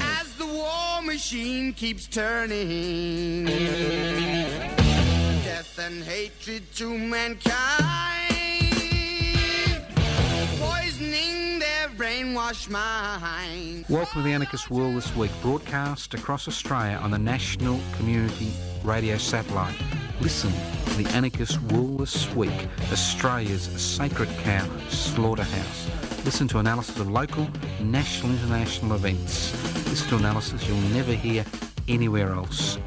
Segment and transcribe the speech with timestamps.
[0.00, 3.44] As the war machine keeps turning.
[5.44, 8.34] Death and hatred to mankind.
[10.58, 13.84] Poisoning their brainwashed mind.
[13.88, 18.52] Welcome to the Anarchist World this week, broadcast across Australia on the National Community
[18.82, 19.76] Radio Satellite.
[20.20, 20.50] Listen
[20.86, 25.88] to the Anarchist World this week, Australia's sacred cow slaughterhouse.
[26.24, 27.48] Listen to analysis of local,
[27.80, 29.52] national, international events.
[29.88, 31.44] Listen to analysis you'll never hear
[31.86, 32.78] anywhere else.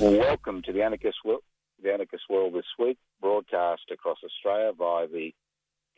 [0.00, 1.42] Welcome to the Anarchist World,
[1.80, 5.32] the Anarchist World this week, broadcast across Australia via the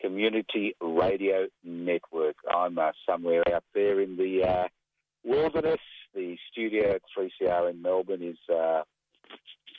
[0.01, 2.35] Community Radio Network.
[2.49, 4.67] I'm uh, somewhere out there in the uh,
[5.23, 5.79] wilderness.
[6.13, 8.81] The studio at 3CR in Melbourne is uh,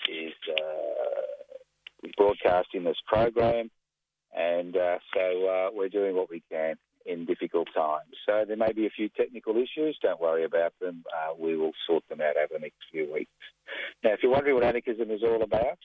[0.09, 3.71] is uh, broadcasting this program,
[4.35, 8.15] and uh, so uh, we're doing what we can in difficult times.
[8.27, 9.99] So there may be a few technical issues.
[10.01, 11.05] Don't worry about them.
[11.39, 13.31] We will sort them out over the next few weeks.
[14.05, 15.79] Now, if you're wondering what anarchism is all about,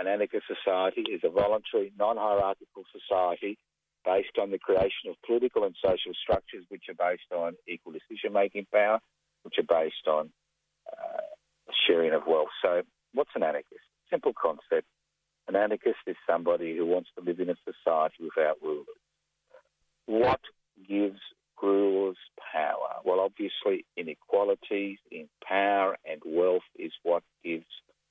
[0.00, 3.58] an anarchist society is a voluntary, non-hierarchical society
[4.04, 8.66] based on the creation of political and social structures which are based on equal decision-making
[8.72, 8.98] power,
[9.42, 10.30] which are based on
[10.90, 11.20] uh,
[11.86, 12.48] sharing of wealth.
[12.62, 12.80] So
[13.12, 13.84] what's an anarchist?
[14.08, 14.88] Simple concept.
[15.48, 18.86] An anarchist is somebody who wants to live in a society without rulers.
[20.06, 20.40] What
[20.88, 21.20] gives
[21.62, 22.16] rulers
[22.52, 23.02] power?
[23.04, 27.66] Well, obviously, inequalities in power and wealth is what gives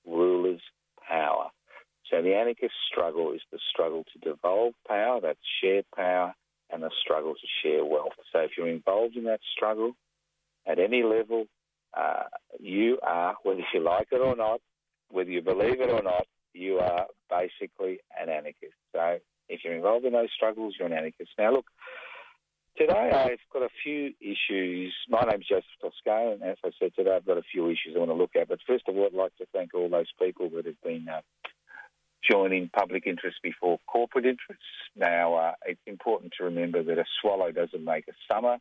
[0.06, 0.62] rulers
[1.08, 1.50] power.
[2.10, 6.34] So the anarchist struggle is the struggle to devolve power, that's share power,
[6.72, 8.14] and the struggle to share wealth.
[8.32, 9.94] So if you're involved in that struggle
[10.68, 11.46] at any level,
[11.96, 12.24] uh,
[12.60, 14.62] you are, whether you like it or not,
[15.10, 18.76] whether you believe it or not, you are basically an anarchist.
[18.94, 21.32] So if you're involved in those struggles, you're an anarchist.
[21.38, 21.66] Now, look,
[22.78, 24.94] today I've got a few issues.
[25.10, 28.00] My name's Joseph Toscano, and as I said today, I've got a few issues I
[28.00, 28.48] want to look at.
[28.48, 31.22] But first of all, I'd like to thank all those people that have been uh,
[32.30, 34.64] joining public interest before corporate interests.
[34.96, 38.58] Now, uh, it's important to remember that a swallow doesn't make a summer.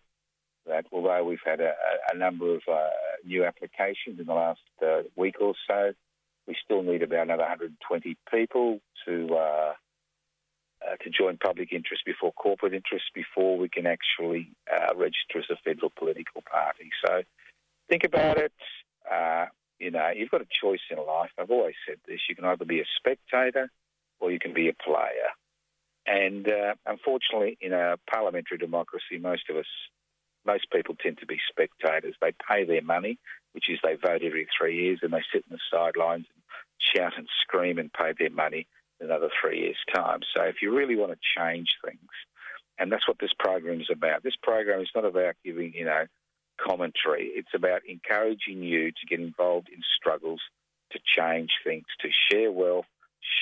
[0.66, 1.72] That although we've had a,
[2.12, 2.88] a number of uh,
[3.24, 5.92] new applications in the last uh, week or so,
[6.46, 9.72] we still need about another 120 people to uh,
[10.86, 15.44] uh, to join public interest before corporate interest before we can actually uh, register as
[15.50, 16.90] a federal political party.
[17.04, 17.22] So
[17.88, 18.52] think about it.
[19.78, 21.30] You know, you've got a choice in life.
[21.38, 22.20] I've always said this.
[22.28, 23.70] You can either be a spectator
[24.20, 25.30] or you can be a player.
[26.06, 29.66] And uh, unfortunately, in a parliamentary democracy, most of us,
[30.46, 32.14] most people tend to be spectators.
[32.20, 33.18] They pay their money,
[33.52, 36.42] which is they vote every three years, and they sit in the sidelines and
[36.78, 38.66] shout and scream and pay their money
[39.00, 40.20] another three years' time.
[40.34, 42.10] So if you really want to change things,
[42.78, 44.22] and that's what this program is about.
[44.22, 46.06] This program is not about giving, you know,
[46.58, 47.30] commentary.
[47.34, 50.40] It's about encouraging you to get involved in struggles
[50.92, 52.86] to change things, to share wealth,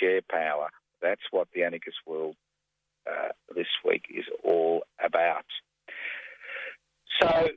[0.01, 0.69] share power.
[1.01, 2.37] That's what the anarchist world
[3.09, 5.45] uh, this week is all about.
[7.21, 7.49] So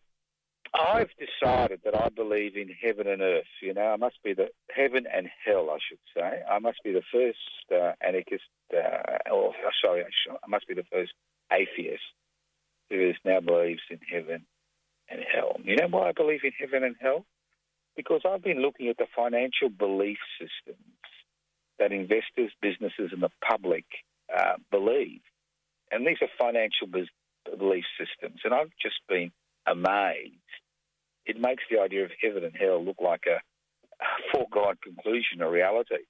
[0.73, 3.45] I've decided that I believe in heaven and earth.
[3.61, 6.41] You know, I must be the heaven and hell, I should say.
[6.49, 7.37] I must be the first
[7.73, 8.43] uh, anarchist,
[8.73, 9.53] uh, or
[9.83, 11.13] sorry, I must be the first
[11.51, 12.03] atheist
[12.89, 14.45] who now believes in heaven
[15.09, 15.57] and hell.
[15.63, 17.25] You know why I believe in heaven and hell?
[17.95, 20.83] Because I've been looking at the financial belief systems
[21.79, 23.85] that investors, businesses, and the public
[24.35, 25.21] uh, believe.
[25.91, 28.41] And these are financial belief systems.
[28.43, 29.31] And I've just been
[29.65, 30.35] amazed.
[31.25, 33.39] It makes the idea of heaven and hell look like a,
[34.03, 36.05] a foregone conclusion, a reality.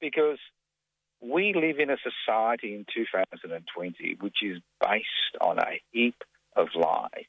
[0.00, 0.38] Because
[1.20, 6.22] we live in a society in 2020 which is based on a heap
[6.56, 7.26] of lies.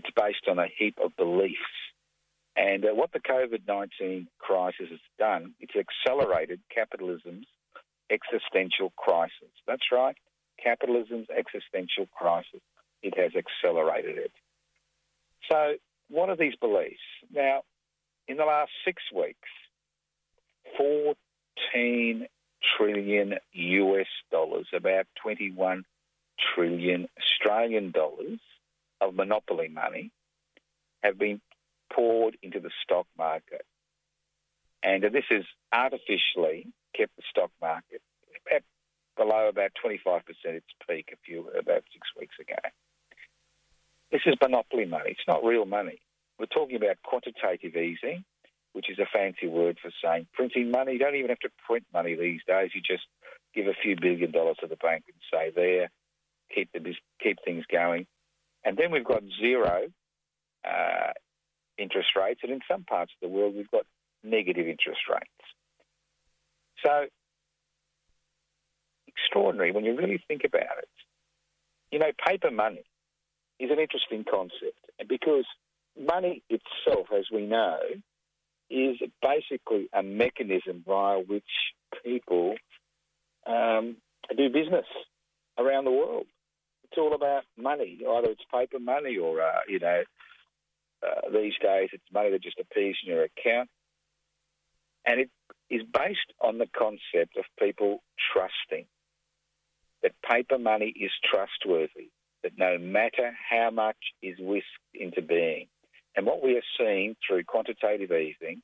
[0.00, 1.58] It's based on a heap of beliefs.
[2.56, 7.46] And uh, what the COVID 19 crisis has done, it's accelerated capitalism's
[8.10, 9.52] existential crisis.
[9.66, 10.16] That's right,
[10.62, 12.62] capitalism's existential crisis.
[13.02, 14.32] It has accelerated it.
[15.50, 15.74] So,
[16.08, 16.96] what are these beliefs?
[17.30, 17.60] Now,
[18.26, 19.48] in the last six weeks,
[20.78, 22.26] 14
[22.78, 25.84] trillion US dollars, about 21
[26.54, 28.40] trillion Australian dollars
[29.00, 30.12] of monopoly money
[31.02, 31.40] have been
[31.92, 33.64] poured into the stock market.
[34.82, 36.66] And this has artificially
[36.96, 38.02] kept the stock market
[38.54, 38.62] at
[39.16, 42.56] below about 25% its peak a few about six weeks ago.
[44.10, 45.10] This is monopoly money.
[45.10, 46.00] It's not real money.
[46.38, 48.24] We're talking about quantitative easing,
[48.72, 50.94] which is a fancy word for saying printing money.
[50.94, 52.70] You don't even have to print money these days.
[52.74, 53.04] You just
[53.54, 55.90] give a few billion dollars to the bank and say, there,
[56.54, 56.80] keep the
[57.22, 58.06] keep things going.
[58.64, 59.86] And then we've got zero
[60.64, 61.12] uh,
[61.78, 63.86] interest rates, and in some parts of the world, we've got
[64.22, 65.46] negative interest rates.
[66.84, 67.06] So
[69.08, 70.88] extraordinary when you really think about it.
[71.90, 72.84] You know, paper money
[73.58, 74.78] is an interesting concept,
[75.08, 75.44] because
[75.98, 77.78] money itself, as we know,
[78.70, 81.42] is basically a mechanism via which
[82.04, 82.54] people
[83.46, 83.96] um,
[84.36, 84.86] do business
[85.58, 86.26] around the world.
[86.90, 88.00] It's all about money.
[88.08, 90.02] Either it's paper money or, uh, you know,
[91.06, 93.68] uh, these days it's money that just appears in your account.
[95.06, 95.30] And it
[95.70, 98.02] is based on the concept of people
[98.32, 98.86] trusting
[100.02, 102.10] that paper money is trustworthy,
[102.42, 105.66] that no matter how much is whisked into being,
[106.16, 108.62] and what we are seeing through quantitative easing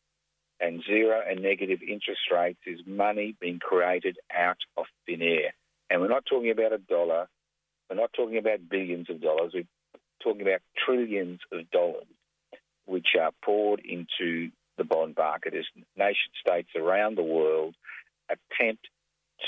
[0.60, 5.54] and zero and negative interest rates is money being created out of thin air.
[5.90, 7.28] And we're not talking about a dollar,
[7.88, 9.64] we're not talking about billions of dollars, we're
[10.22, 12.06] talking about trillions of dollars
[12.86, 15.64] which are poured into the bond market as
[15.96, 17.74] nation states around the world
[18.28, 18.88] attempt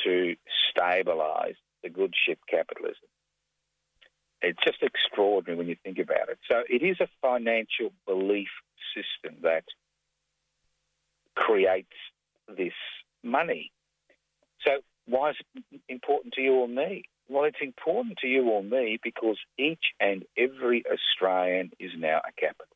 [0.04, 0.34] to
[0.76, 3.08] stabilise the good ship capitalism.
[4.40, 6.38] It's just extraordinary when you think about it.
[6.48, 8.48] So it is a financial belief
[8.94, 9.64] system that
[11.34, 11.88] creates
[12.48, 12.72] this
[13.22, 13.72] money.
[14.66, 17.04] So why is it important to you or me?
[17.28, 22.32] Well, it's important to you or me because each and every Australian is now a
[22.32, 22.72] capitalist.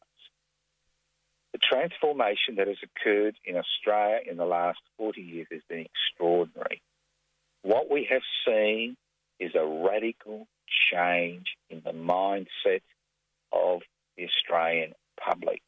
[1.53, 6.83] The transformation that has occurred in Australia in the last 40 years has been extraordinary.
[7.63, 8.97] What we have seen
[9.39, 10.47] is a radical
[10.93, 12.83] change in the mindset
[13.53, 13.81] of
[14.17, 15.63] the Australian public.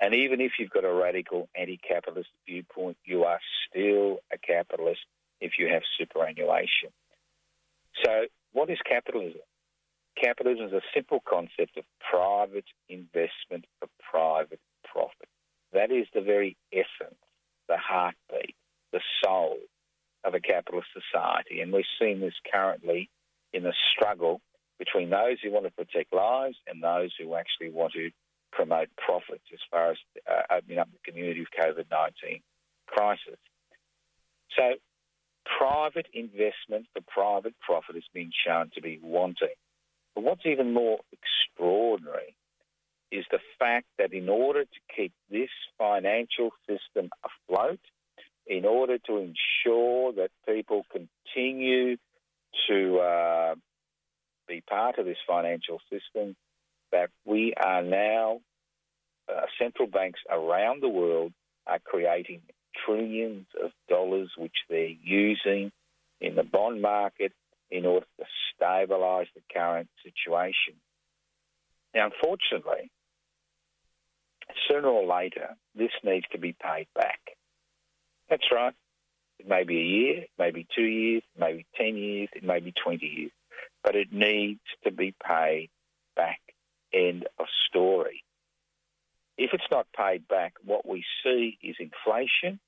[0.00, 5.00] And even if you've got a radical anti capitalist viewpoint, you are still a capitalist
[5.40, 6.90] if you have superannuation.
[8.04, 9.40] So, what is capitalism?
[10.22, 15.28] Capitalism is a simple concept of private investment for private profit.
[15.72, 17.20] That is the very essence,
[17.68, 18.54] the heartbeat,
[18.92, 19.58] the soul
[20.24, 21.60] of a capitalist society.
[21.60, 23.10] And we're seeing this currently
[23.52, 24.40] in the struggle
[24.78, 28.10] between those who want to protect lives and those who actually want to
[28.52, 29.98] promote profits as far as
[30.30, 32.40] uh, opening up the community of COVID 19
[32.86, 33.38] crisis.
[34.56, 34.74] So,
[35.58, 39.54] private investment for private profit has been shown to be wanting.
[40.14, 42.36] But what's even more extraordinary
[43.12, 47.80] is the fact that in order to keep this financial system afloat,
[48.46, 51.96] in order to ensure that people continue
[52.68, 53.54] to uh,
[54.48, 56.36] be part of this financial system,
[56.92, 58.40] that we are now,
[59.28, 61.32] uh, central banks around the world
[61.66, 62.40] are creating
[62.84, 65.72] trillions of dollars which they're using
[66.20, 67.32] in the bond market
[67.70, 70.74] in order to stabilise the current situation.
[71.94, 72.90] Now, unfortunately,
[74.68, 77.20] sooner or later, this needs to be paid back.
[78.28, 78.74] That's right.
[79.38, 82.28] It may be a year, it may be two years, it may be 10 years,
[82.34, 83.32] it may be 20 years,
[83.84, 85.68] but it needs to be paid
[86.14, 86.40] back.
[86.92, 88.22] End of story.
[89.36, 92.58] If it's not paid back, what we see is inflation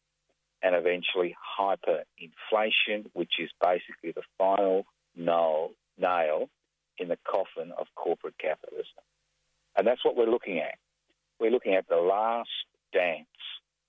[0.63, 4.87] and eventually hyperinflation, which is basically the final
[5.17, 5.71] nail,
[6.99, 9.03] in the coffin of corporate capitalism.
[9.77, 10.75] And that's what we're looking at.
[11.39, 12.51] We're looking at the last
[12.93, 13.27] dance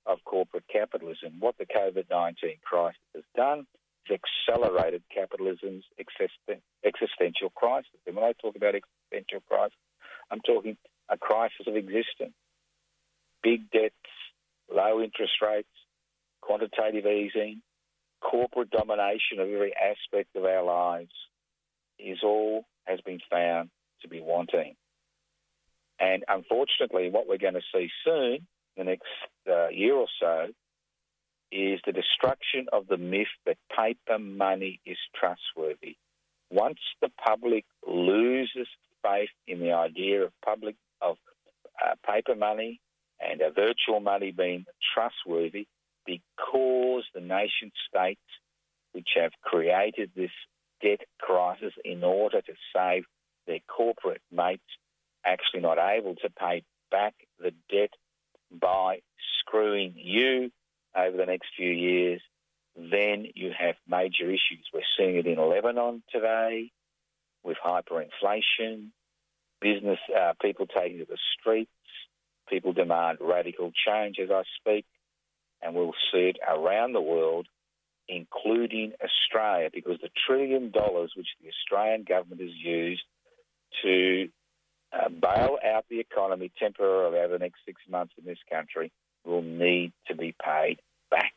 [0.06, 1.40] of corporate capitalism.
[1.40, 3.66] What the COVID 19 crisis has done
[4.08, 8.00] is accelerated capitalism's existential crisis.
[8.06, 9.78] And when I talk about existential crisis,
[10.32, 10.78] I'm talking
[11.10, 12.34] a crisis of existence.
[13.42, 13.96] Big debts,
[14.72, 15.70] low interest rates,
[16.42, 17.62] quantitative easing,
[18.22, 21.12] corporate domination of every aspect of our lives
[21.98, 23.70] is all has been found
[24.02, 24.76] to be wanting.
[26.00, 29.04] And unfortunately, what we're going to see soon, the next
[29.50, 30.48] uh, year or so,
[31.52, 35.98] is the destruction of the myth that paper money is trustworthy.
[36.52, 38.68] Once the public loses
[39.04, 41.18] faith in the idea of public of
[41.84, 42.80] uh, paper money
[43.20, 45.68] and a virtual money being trustworthy,
[46.10, 48.20] because the nation states
[48.94, 50.32] which have created this
[50.82, 53.04] debt crisis in order to save
[53.46, 54.64] their corporate mates
[55.24, 57.92] actually not able to pay back the debt
[58.52, 59.00] by
[59.40, 60.50] screwing you
[60.96, 62.22] over the next few years,
[62.76, 64.66] then you have major issues.
[64.74, 66.72] We're seeing it in Lebanon today
[67.44, 68.88] with hyperinflation,
[69.62, 71.70] business uh, people taking to the streets,
[72.50, 74.86] people demand radical change as I speak,
[75.62, 77.48] and we'll see it around the world,
[78.08, 83.04] including Australia, because the trillion dollars which the Australian government has used
[83.84, 84.30] to
[84.92, 88.92] uh, bail out the economy temporarily over the next six months in this country
[89.26, 90.80] will need to be paid
[91.12, 91.34] back.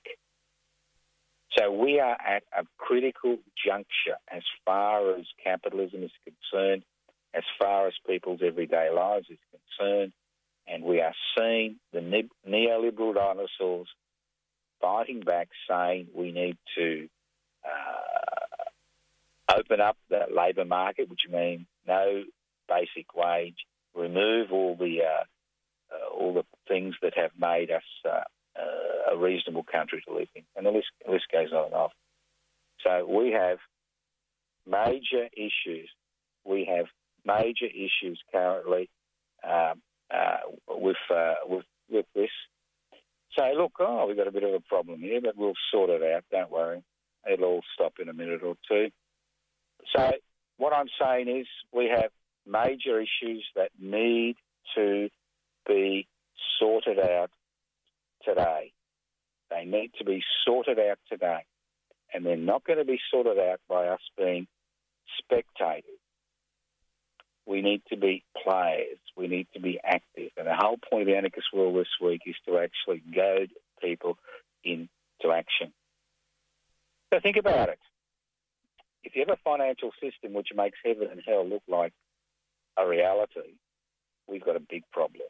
[1.58, 3.36] So we are at a critical
[3.66, 6.82] juncture as far as capitalism is concerned,
[7.34, 10.12] as far as people's everyday lives is concerned,
[10.66, 12.00] and we are seeing the
[12.48, 13.88] neoliberal dinosaurs
[14.82, 17.08] fighting back, saying we need to
[17.64, 22.24] uh, open up the labour market, which means no
[22.68, 23.56] basic wage,
[23.94, 25.24] remove all the uh,
[25.94, 28.22] uh, all the things that have made us uh,
[28.58, 31.74] uh, a reasonable country to live in, and the list, the list goes on and
[31.74, 31.88] on.
[32.82, 33.58] So we have
[34.66, 35.88] major issues.
[36.44, 36.86] We have
[37.24, 38.88] major issues currently
[39.46, 39.74] uh,
[40.12, 40.96] uh, with
[41.46, 42.30] with with this.
[43.36, 46.02] So look, oh, we've got a bit of a problem here, but we'll sort it
[46.02, 46.24] out.
[46.30, 46.82] Don't worry,
[47.30, 48.90] it'll all stop in a minute or two.
[49.94, 50.12] So
[50.58, 52.10] what I'm saying is we have
[52.46, 54.36] major issues that need
[54.76, 55.08] to
[55.66, 56.06] be
[56.58, 57.30] sorted out
[58.24, 58.72] today.
[59.50, 61.44] They need to be sorted out today.
[62.14, 64.46] And they're not going to be sorted out by us being
[65.18, 66.01] spectators.
[67.46, 68.98] We need to be players.
[69.16, 70.30] We need to be active.
[70.36, 73.50] And the whole point of the Anarchist World this week is to actually goad
[73.82, 74.16] people
[74.64, 74.88] into
[75.32, 75.72] action.
[77.12, 77.78] So think about it.
[79.04, 81.92] If you have a financial system which makes heaven and hell look like
[82.78, 83.58] a reality,
[84.28, 85.26] we've got a big problem.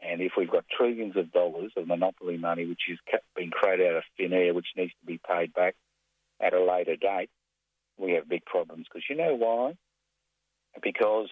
[0.00, 2.98] And if we've got trillions of dollars of monopoly money which has
[3.36, 5.76] been created out of thin air, which needs to be paid back
[6.40, 7.30] at a later date,
[7.96, 8.86] we have big problems.
[8.88, 9.76] Because you know why?
[10.82, 11.28] Because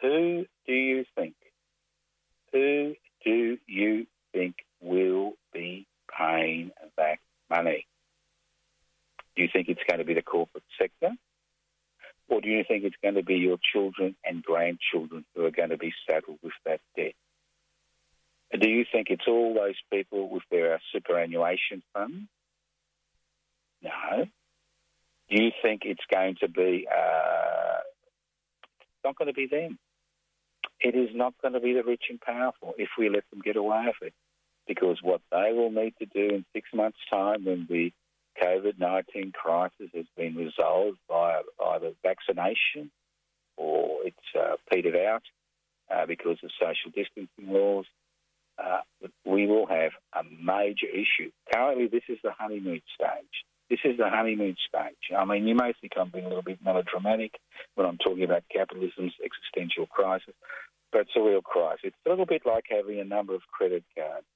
[0.00, 1.34] who do you think?
[2.52, 7.86] Who do you think will be paying that money?
[9.36, 11.14] Do you think it's going to be the corporate sector?
[12.28, 15.70] Or do you think it's going to be your children and grandchildren who are going
[15.70, 17.14] to be saddled with that debt?
[18.58, 22.28] Do you think it's all those people with their superannuation fund?
[23.82, 24.26] No.
[25.28, 26.86] Do you think it's going to be?
[26.90, 27.78] Uh,
[28.80, 29.78] it's not going to be them.
[30.80, 33.56] It is not going to be the rich and powerful if we let them get
[33.56, 34.14] away with it.
[34.66, 37.92] Because what they will need to do in six months' time, when the
[38.42, 42.90] COVID 19 crisis has been resolved by either vaccination
[43.56, 45.22] or it's uh, petered out
[45.92, 47.84] uh, because of social distancing laws,
[48.58, 48.80] uh,
[49.24, 51.30] we will have a major issue.
[51.52, 53.44] Currently, this is the honeymoon stage.
[53.68, 55.16] This is the honeymoon stage.
[55.16, 57.38] I mean, you may think I'm being a little bit melodramatic
[57.74, 60.34] when I'm talking about capitalism's existential crisis,
[60.92, 61.80] but it's a real crisis.
[61.84, 64.26] It's a little bit like having a number of credit cards.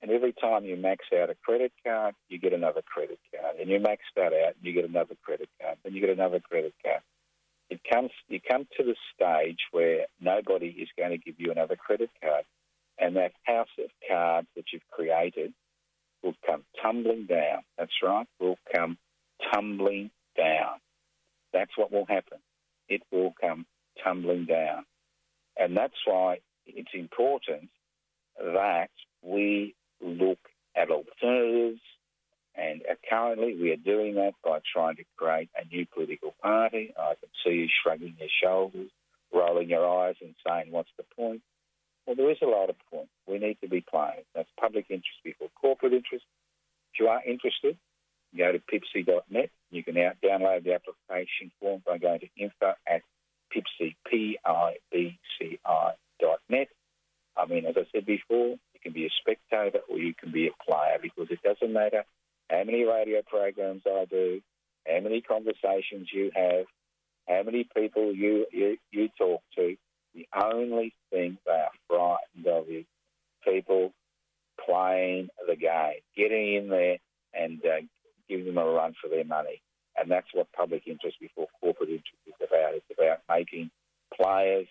[0.00, 3.56] And every time you max out a credit card, you get another credit card.
[3.60, 5.76] And you max that out, and you get another credit card.
[5.82, 7.00] Then you get another credit card.
[7.68, 11.76] It comes, you come to the stage where nobody is going to give you another
[11.76, 12.44] credit card
[12.98, 15.52] and that house of cards that you've created
[16.22, 17.62] will come tumbling down.
[17.76, 18.98] That's right, will come
[19.52, 20.80] tumbling down.
[21.52, 22.38] That's what will happen.
[22.88, 23.66] It will come
[24.02, 24.84] tumbling down.
[25.58, 27.68] And that's why it's important
[28.38, 28.90] that
[29.22, 30.38] we look
[30.76, 31.80] at alternatives.
[32.54, 36.92] And uh, currently, we are doing that by trying to create a new political party.
[36.98, 38.90] I can see you shrugging your shoulders,
[39.32, 41.42] rolling your eyes, and saying, What's the point?
[42.06, 43.08] Well, there is a lot of point.
[43.26, 44.24] We need to be playing.
[44.34, 46.24] That's public interest before corporate interest.
[46.94, 47.76] If you are interested,
[48.36, 49.50] go to PIBCI.net.
[49.70, 53.02] You can out download the application form by going to info at
[53.54, 55.90] PIBCI, P-I-B-C-I
[56.20, 56.68] dot net.
[57.36, 60.48] I mean, as I said before, you can be a spectator or you can be
[60.48, 62.04] a player because it doesn't matter
[62.50, 64.40] how many radio programs I do,
[64.86, 66.66] how many conversations you have,
[67.28, 69.76] how many people you, you, you talk to.
[70.14, 72.86] The only thing they are frightened of is
[73.44, 73.92] people
[74.64, 76.98] playing the game, getting in there
[77.34, 77.80] and uh,
[78.28, 79.60] give them a run for their money.
[80.00, 82.74] And that's what public interest before corporate interest is about.
[82.74, 83.70] It's about making
[84.14, 84.66] players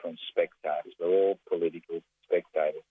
[0.00, 0.94] from spectators.
[0.98, 2.82] We're all political spectators.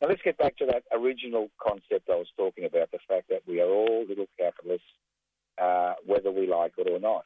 [0.00, 3.42] Now let's get back to that original concept I was talking about, the fact that
[3.46, 4.86] we are all little capitalists,
[5.60, 7.24] uh, whether we like it or not.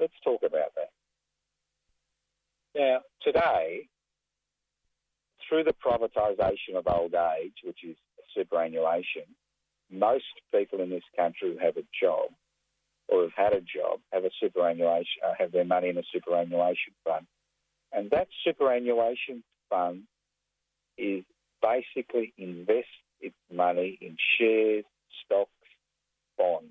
[0.00, 0.90] Let's talk about that.
[2.74, 3.88] Now, today,
[5.48, 7.96] through the privatisation of old age, which is
[8.34, 9.24] superannuation,
[9.90, 12.28] most people in this country who have a job
[13.08, 16.92] or have had a job have a superannuation, uh, have their money in a superannuation
[17.04, 17.26] fund,
[17.92, 20.02] and that superannuation fund
[20.96, 21.24] is
[21.62, 22.88] basically invest
[23.20, 24.84] its money in shares,
[25.24, 25.50] stocks,
[26.36, 26.70] bonds.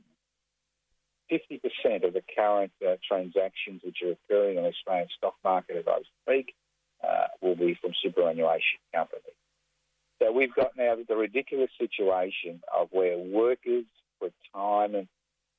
[1.32, 5.84] 50% of the current uh, transactions which are occurring on the Australian stock market as
[5.86, 6.54] I speak
[7.04, 9.36] uh, will be from superannuation companies.
[10.22, 13.86] So we've got now the ridiculous situation of where workers'
[14.22, 15.10] retirement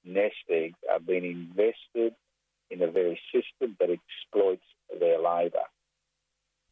[0.09, 2.15] nest eggs are being invested
[2.71, 4.65] in a very system that exploits
[4.99, 5.67] their labour.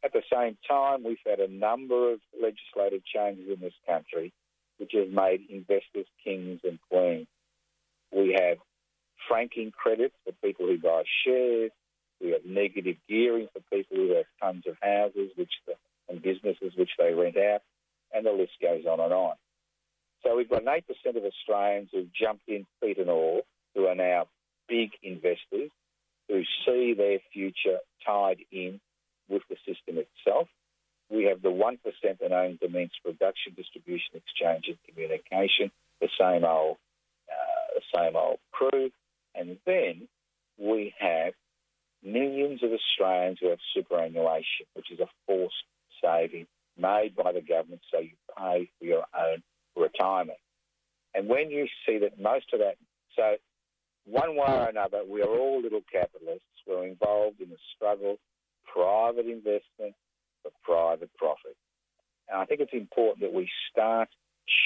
[0.05, 4.33] At the same time, we've had a number of legislative changes in this country
[4.79, 7.27] which have made investors kings and queens.
[8.13, 8.59] We have
[9.29, 11.71] franking credits for people who buy shares.
[12.21, 15.75] We have negative gearing for people who have tons of houses which the,
[16.09, 17.63] and businesses which they rent out,
[18.15, 19.35] and the list goes on and on.
[20.25, 20.83] So we've got 8%
[21.17, 23.43] of Australians who've jumped in feet and all,
[23.75, 24.27] who are now
[24.69, 25.71] big investors,
[26.29, 28.81] who see their future tied in
[29.29, 30.49] with the system itself.
[31.09, 35.71] We have the 1% that owns the means production, distribution, exchange and communication,
[36.01, 36.79] the same old,
[37.31, 38.91] uh, the same old crew.
[39.35, 40.09] And then
[40.59, 41.35] we have
[42.03, 45.55] millions of Australians who have superannuation, which is a forced
[46.03, 46.47] saving
[46.79, 49.43] made by the government so you pay for your own
[49.77, 50.39] retirement.
[51.15, 52.77] And when you see that most of that,
[53.17, 53.37] so
[54.05, 56.45] one way or another, we are all little capitalists.
[56.67, 58.19] We're involved in the struggle,
[58.73, 59.95] private investment
[60.43, 61.57] for private profit.
[62.29, 64.09] And I think it's important that we start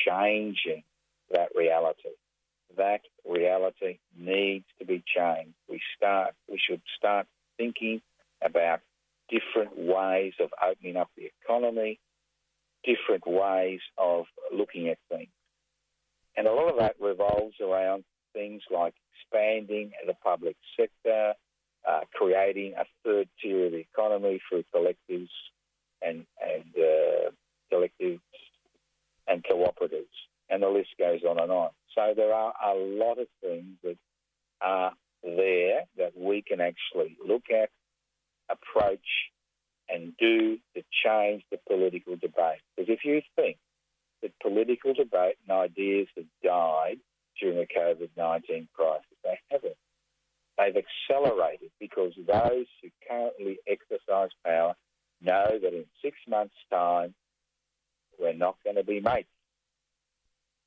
[0.07, 0.83] changing
[1.31, 2.11] that reality.
[2.77, 5.55] That reality needs to be changed.
[5.69, 6.35] We start.
[6.49, 8.01] We should start thinking
[8.43, 8.81] about
[9.29, 11.99] different ways of opening up the economy,
[12.85, 15.29] different ways of looking at things.
[16.37, 21.35] And a lot of that revolves around things like expanding the public sector,
[21.89, 25.29] uh, creating a third tier of the economy through collectives
[26.03, 27.31] and, and uh,
[27.73, 28.21] collectives
[29.27, 30.07] and cooperatives.
[30.49, 31.71] And the list goes on and on.
[31.95, 33.97] So there are a lot of things that
[34.61, 37.71] are there that we can actually look at,
[38.49, 38.99] approach,
[39.89, 42.61] and do to change the political debate.
[42.81, 43.59] Because if you think
[44.23, 46.97] that political debate and ideas have died
[47.39, 49.77] during the COVID 19 crisis, they haven't.
[50.57, 54.75] They've accelerated because those who currently exercise power
[55.21, 57.15] know that in six months' time,
[58.19, 59.29] we're not going to be mates.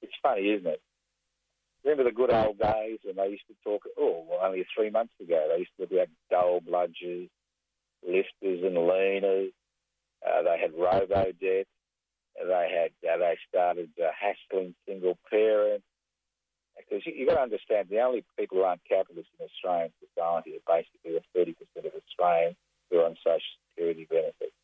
[0.04, 0.82] It's funny, isn't it?
[1.84, 5.14] Remember the good old days when they used to talk, oh, well, only three months
[5.20, 7.30] ago, they used to be about dole bludgers,
[8.08, 9.52] lifters and leaners.
[10.24, 11.66] Uh, they had robo debt.
[12.36, 15.86] They had uh, they started uh, hassling single parents.
[16.78, 20.58] Because you, you've got to understand, the only people who aren't capitalists in Australian society
[20.58, 22.58] are basically the 30% of Australians
[22.90, 24.58] who are on social security benefits.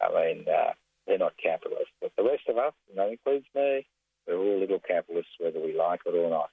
[0.00, 0.72] I mean, uh,
[1.06, 1.92] they're not capitalists.
[2.00, 3.86] But the rest of us, and that includes me,
[4.26, 6.50] we're all little capitalists, whether we like it or not.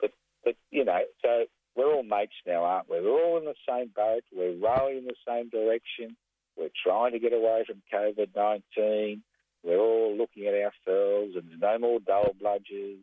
[0.00, 0.12] But,
[0.44, 1.44] but you know, so
[1.76, 3.00] we're all mates now, aren't we?
[3.00, 4.22] We're all in the same boat.
[4.32, 6.16] We're rowing in the same direction.
[6.56, 9.22] We're trying to get away from COVID 19.
[9.64, 12.98] We're all looking at ourselves, and there's no more dole bludgers.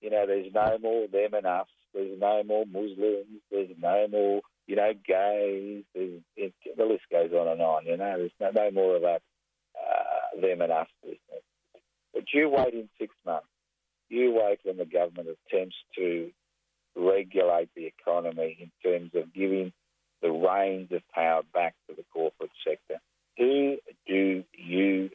[0.00, 1.66] You know, there's no more them and us.
[1.92, 3.42] There's no more Muslims.
[3.50, 5.84] There's no more, you know, gays.
[5.94, 7.86] There's, it, the list goes on and on.
[7.86, 9.20] You know, there's no, no more of that
[9.76, 11.44] uh, them and us business.
[12.14, 13.46] But you wait in six months.
[14.08, 16.30] You wait when the government attempts to
[16.96, 19.72] regulate the economy in terms of giving
[20.20, 23.00] the reins of power back to the corporate sector.
[23.38, 23.76] Who
[24.06, 25.10] do you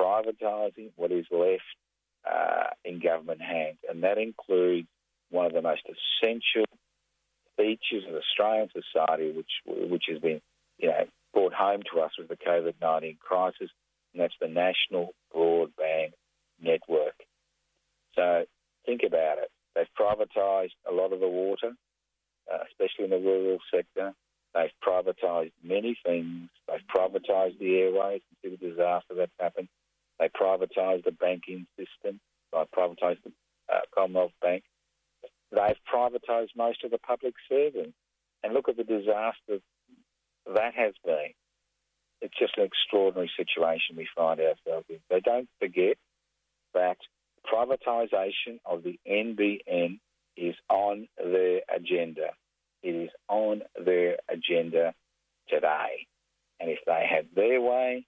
[0.00, 1.62] privatising what is left
[2.30, 4.88] uh, in government hands, and that includes
[5.30, 6.64] one of the most essential
[7.56, 10.40] features of Australian society, which which has been
[10.78, 13.70] you know brought home to us with the COVID nineteen crisis,
[14.12, 16.12] and that's the national broadband
[16.60, 17.14] network.
[18.16, 18.44] So
[18.86, 19.50] think about it.
[19.74, 21.72] They've privatised a lot of the water,
[22.52, 24.12] uh, especially in the rural sector.
[24.54, 26.48] They've privatised many things.
[26.66, 28.22] They've privatised the airways.
[28.42, 29.68] See the disaster that's happened.
[30.20, 32.20] They privatised the banking system.
[32.52, 33.32] They privatised the
[33.72, 34.62] uh, Commonwealth Bank.
[35.50, 37.96] They've privatised most of the public servants.
[38.44, 39.58] And look at the disaster
[40.46, 41.32] that has been.
[42.20, 44.98] It's just an extraordinary situation we find ourselves in.
[45.08, 45.96] They don't forget
[46.74, 46.98] that
[47.50, 50.00] privatisation of the NBN
[50.36, 52.28] is on their agenda.
[52.82, 54.92] It is on their agenda
[55.48, 56.06] today.
[56.60, 58.06] And if they had their way,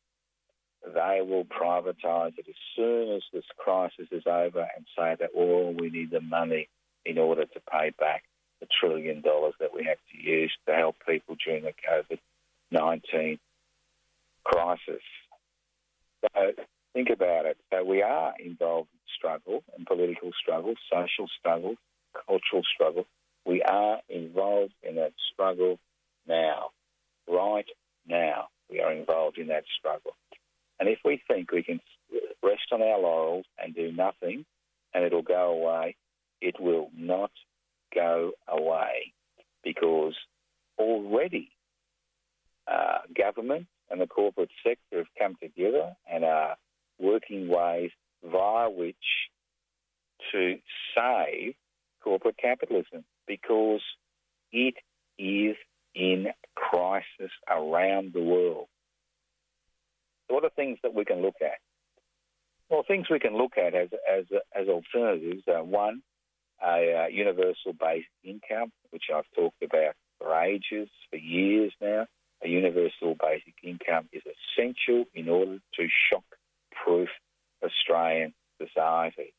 [0.85, 5.73] they will privatise it as soon as this crisis is over and say that, well,
[5.73, 6.69] we need the money
[7.05, 8.25] in order to pay back
[8.61, 12.19] the trillion dollars that we have to use to help people during the COVID
[12.71, 13.39] 19
[14.45, 15.03] crisis.
[16.23, 16.53] So
[16.95, 17.59] think about it.
[17.73, 21.75] So we are involved in struggle and political struggle, social struggle,
[22.27, 23.07] cultural struggle.
[23.45, 25.79] We are involved in that struggle
[26.27, 26.71] now,
[27.29, 27.67] right
[28.07, 28.49] now.
[28.71, 30.13] We are involved in that struggle.
[30.81, 31.81] And if we think we can
[32.43, 34.45] rest on our laurels and do nothing
[34.95, 35.97] and it'll go away,
[36.41, 37.31] it will not
[37.95, 39.13] go away
[39.63, 40.15] because
[40.79, 41.51] already
[42.67, 46.57] uh, government and the corporate sector have come together and are
[46.99, 47.91] working ways
[48.25, 48.97] via which
[50.33, 50.57] to
[50.97, 51.55] save
[52.03, 53.83] corporate capitalism because
[54.53, 54.75] it
[55.19, 55.57] is
[55.95, 58.69] in crisis around the world.
[60.33, 61.59] What are things that we can look at?
[62.71, 64.25] Well, things we can look at as as
[64.59, 66.01] as alternatives are one,
[66.65, 72.07] a uh, universal basic income, which I've talked about for ages, for years now.
[72.45, 77.09] A universal basic income is essential in order to shock-proof
[77.63, 79.33] Australian society.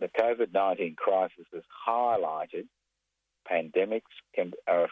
[0.00, 2.66] The COVID 19 crisis has highlighted
[3.50, 4.88] pandemics can, are a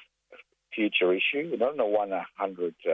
[0.73, 2.93] future issue, not in a 100 uh,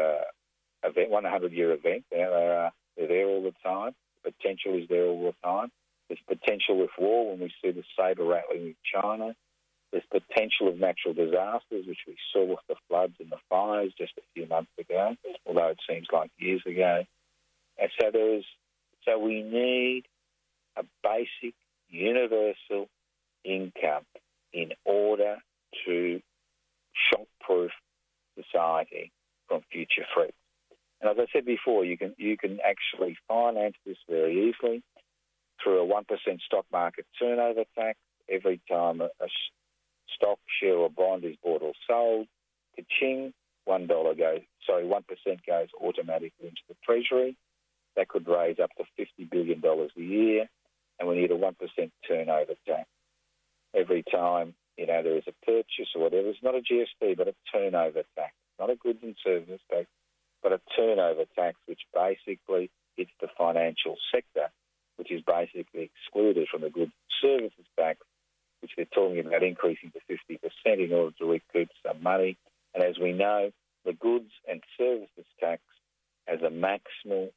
[0.84, 2.04] event, 100 year event.
[2.10, 3.92] They're, uh, they're there all the time.
[4.24, 5.70] The potential is there all the time.
[6.08, 9.34] There's potential with war when we see the saber rattling with China.
[9.92, 14.12] There's potential of natural disasters, which we saw with the floods and the fires just
[14.18, 15.14] a few months ago,
[15.46, 17.04] although it seems like years ago.
[17.78, 18.44] And so there's,
[19.04, 20.04] so we need
[20.76, 21.54] a basic
[21.88, 22.88] universal
[23.44, 24.04] income
[24.52, 25.36] in order
[25.86, 26.20] to
[27.10, 27.70] shock-proof
[28.34, 29.12] society
[29.48, 30.32] from future threats.
[31.06, 34.82] And as I said before, you can you can actually finance this very easily
[35.62, 37.96] through a one percent stock market turnover tax
[38.28, 39.28] every time a, a
[40.16, 42.26] stock, share, or bond is bought or sold.
[42.74, 43.32] Ka-ching,
[43.66, 44.40] one dollar goes.
[44.66, 47.36] Sorry, one percent goes automatically into the treasury.
[47.94, 50.48] That could raise up to fifty billion dollars a year,
[50.98, 52.88] and we need a one percent turnover tax
[53.76, 56.30] every time you know there is a purchase or whatever.
[56.30, 59.86] It's not a GST, but a turnover tax, not a goods and services tax,
[60.46, 64.48] but a turnover tax, which basically hits the financial sector,
[64.94, 67.98] which is basically excluded from the goods services tax,
[68.62, 70.38] which they're talking about increasing to 50%
[70.84, 72.38] in order to recoup some money.
[72.74, 73.50] And as we know,
[73.84, 75.62] the goods and services tax
[76.28, 77.30] has a maximal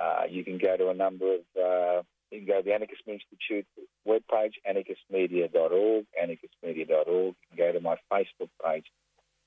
[0.00, 3.02] Uh, you can go to a number of, uh, you can go to the Anarchist
[3.06, 3.66] Institute
[4.08, 7.06] webpage, anarchistmedia.org, anarchistmedia.org.
[7.06, 8.86] You can go to my Facebook page,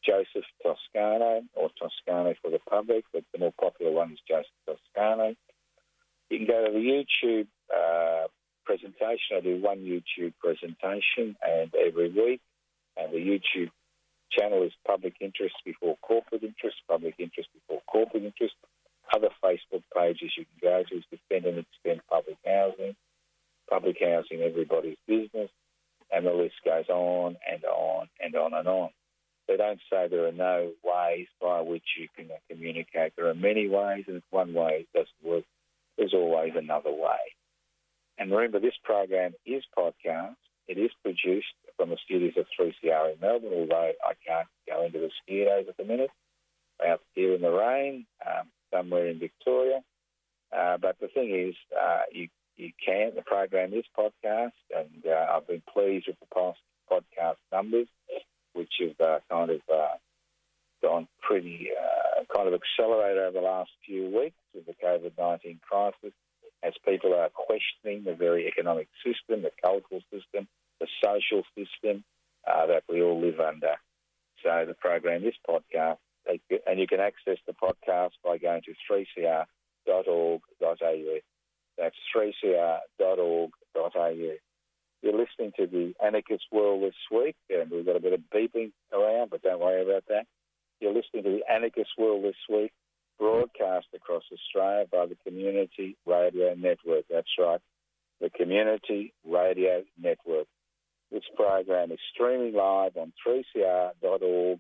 [0.06, 5.34] Joseph Toscano, or Toscano for the public, but the more popular one is Joseph Toscano.
[6.30, 8.28] You can go to the YouTube uh,
[8.66, 9.38] presentation.
[9.38, 12.42] I do one YouTube presentation and every week,
[12.98, 13.72] and the YouTube
[14.32, 18.54] channel is Public Interest Before Corporate Interest, Public Interest Before Corporate Interest
[20.24, 22.96] Pages you can go to is Defend and Extend Public Housing,
[23.70, 25.50] Public Housing Everybody's Business,
[26.12, 28.90] and the list goes on and on and on and on.
[29.48, 33.14] They don't say there are no ways by which you can communicate.
[33.18, 35.44] There are many ways, and if one way doesn't work,
[35.98, 37.36] there's always another way.
[38.18, 40.36] And remember, this program is podcast.
[40.68, 43.92] It is produced from the studios of 3CR in Melbourne, although
[44.26, 46.12] can't go into the studios at the minute.
[46.88, 49.82] Out here in the rain, um, somewhere in Victoria.
[50.52, 53.12] Uh, but the thing is, uh, you you can.
[53.16, 56.60] The program is podcast, and uh, I've been pleased with the past
[56.92, 57.88] podcast numbers,
[58.54, 59.96] which have uh, kind of uh,
[60.84, 65.60] gone pretty uh, kind of accelerated over the last few weeks with the COVID nineteen
[65.68, 66.14] crisis,
[66.62, 70.48] as people are questioning the very economic system, the cultural system,
[70.80, 72.04] the social system
[72.46, 73.76] that we all live under.
[74.44, 80.38] So the program is podcast and you can access the podcast by going to 3cr.org.au.
[81.78, 83.50] That's 3cr.org.au.
[85.02, 88.72] You're listening to the Anarchist World this week, and we've got a bit of beeping
[88.94, 90.26] around, but don't worry about that.
[90.80, 92.72] You're listening to the Anarchist World this week,
[93.20, 97.06] broadcast across Australia by the Community Radio Network.
[97.10, 97.60] That's right,
[98.22, 100.48] the Community Radio Network.
[101.12, 104.58] This program is streaming live on 3cr.org.au.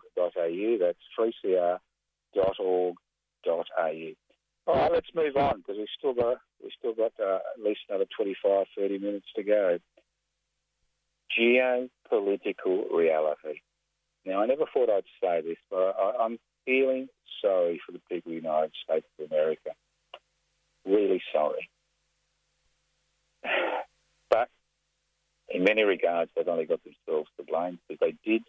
[0.79, 1.79] That's 3cr.org.au.
[4.65, 7.81] All right, let's move on because we've still got we've still got uh, at least
[7.89, 9.77] another 25, 30 minutes to go.
[11.37, 13.59] Geopolitical reality.
[14.25, 17.07] Now, I never thought I'd say this, but I, I'm feeling
[17.41, 19.71] sorry for the people of the United States of America.
[20.85, 21.69] Really sorry.
[24.29, 24.49] But
[25.47, 28.41] in many regards, they've only got themselves to blame because they did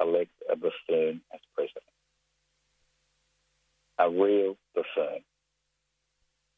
[0.00, 1.84] elect a buffoon as president.
[3.98, 5.24] A real buffoon.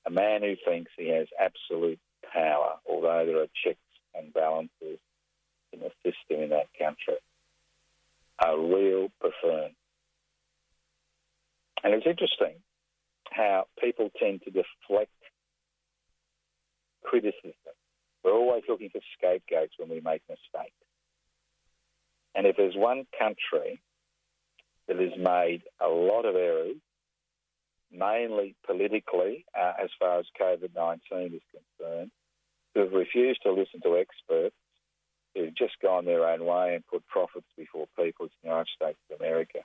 [0.06, 1.98] A man who thinks he has absolute
[2.30, 3.78] power, although there are checks
[4.14, 4.98] and balances
[5.72, 7.16] in the system in that country.
[8.44, 9.74] A real buffoon.
[11.84, 12.56] And it's interesting
[13.30, 15.12] how people tend to deflect
[17.04, 17.54] criticism
[18.24, 20.74] we're always looking for scapegoats when we make mistakes.
[22.34, 23.80] And if there's one country
[24.88, 26.76] that has made a lot of errors,
[27.92, 32.10] mainly politically, uh, as far as COVID 19 is concerned,
[32.74, 34.56] who have refused to listen to experts,
[35.34, 38.98] who've just gone their own way and put profits before people, it's the United States
[39.10, 39.60] of America.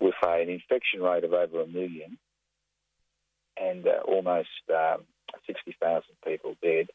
[0.00, 2.18] With an infection rate of over a million
[3.60, 5.02] and uh, almost um,
[5.46, 6.88] 60,000 people dead,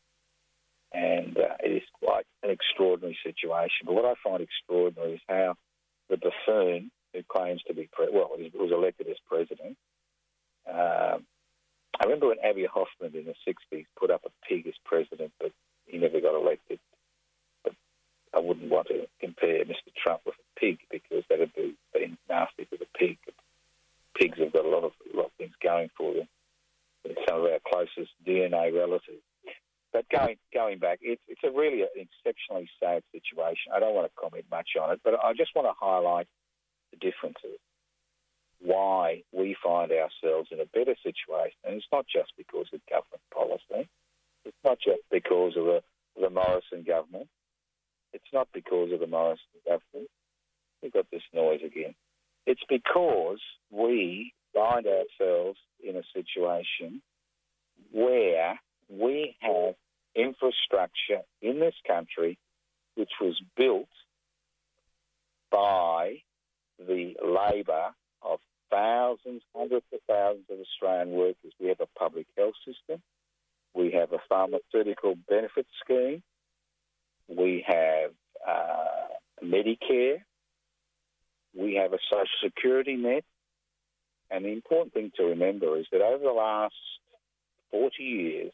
[0.93, 3.85] and uh, it is quite an extraordinary situation.
[3.85, 5.55] But what I find extraordinary is how
[6.09, 9.77] the buffoon who claims to be pre- well, was elected as president,
[10.67, 11.25] Um,
[11.99, 15.51] I remember when Abbie Hoffman in the 60s put up a pig as president, but
[15.85, 16.79] he never got elected.
[17.63, 17.73] But
[18.33, 19.93] I wouldn't want to compare Mr.
[19.95, 23.17] Trump with a pig because that would be being nasty to the pig.
[24.15, 26.27] Pigs have got a lot of, a lot of things going for them.
[27.03, 29.25] They're some of our closest DNA relatives.
[29.91, 33.71] But going going back, it's it's a really an exceptionally sad situation.
[33.73, 36.27] I don't want to comment much on it, but I just want to highlight
[36.91, 37.59] the differences.
[38.59, 43.23] Why we find ourselves in a better situation, and it's not just because of government
[43.33, 43.87] policy.
[44.43, 45.81] It's not just because of the,
[46.19, 47.27] the Morrison government.
[48.13, 50.09] It's not because of the Morrison government.
[50.81, 51.95] We've got this noise again.
[52.45, 53.39] It's because
[53.71, 57.01] we find ourselves in a situation
[57.91, 59.75] where we have
[60.15, 62.39] infrastructure in this country
[62.95, 63.89] which was built
[65.51, 66.15] by
[66.79, 67.89] the labour
[68.21, 68.39] of
[68.71, 71.53] thousands, hundreds of thousands of Australian workers.
[71.59, 73.01] We have a public health system.
[73.73, 76.23] We have a pharmaceutical benefit scheme.
[77.27, 78.11] We have
[78.47, 80.23] uh, Medicare.
[81.57, 83.23] We have a social security net.
[84.55, 86.73] Important thing to remember is that over the last
[87.71, 88.51] 40 years,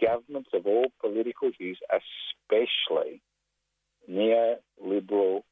[0.00, 3.20] governments of all political hues, especially
[4.10, 5.42] neoliberal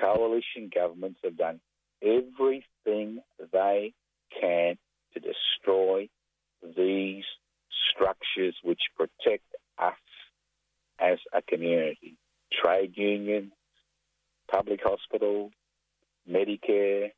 [0.00, 1.60] coalition governments, have done
[2.02, 3.92] everything they
[4.40, 4.76] can
[5.14, 6.08] to destroy
[6.76, 7.22] these
[7.94, 9.44] structures which protect
[9.78, 9.94] us
[10.98, 12.16] as a community.
[12.60, 13.52] Trade unions,
[14.50, 15.52] public hospitals,
[16.28, 17.12] Medicare,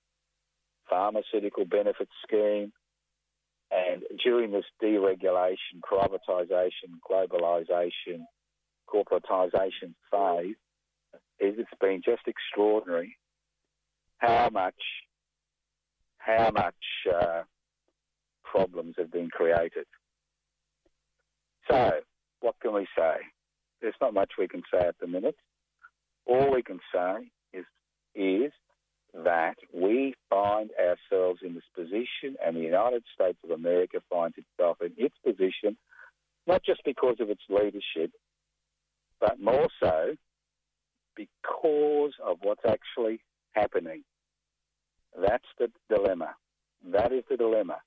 [0.95, 2.73] pharmaceutical benefit scheme,
[3.71, 8.21] and during this deregulation, privatisation, globalisation,
[8.89, 10.55] corporatisation phase,
[11.41, 13.17] it's been just extraordinary
[14.19, 14.75] how much
[16.19, 16.75] how much
[17.13, 17.43] uh,
[18.45, 19.87] problems have been created.
[21.71, 21.91] So,
[22.41, 23.17] what can we say?
[23.83, 25.37] There's not much we can say at the minute.
[26.27, 27.65] All we can say is
[28.15, 28.53] is
[29.23, 34.79] that we find ourselves in this position, and the United States of America finds itself
[34.81, 35.77] in its position,
[36.47, 38.11] not just because of its leadership,
[39.21, 40.15] but more so
[41.17, 43.21] because of what's actually
[43.53, 44.03] happening.
[45.21, 46.35] That's the dilemma.
[46.93, 47.79] That is the dilemma.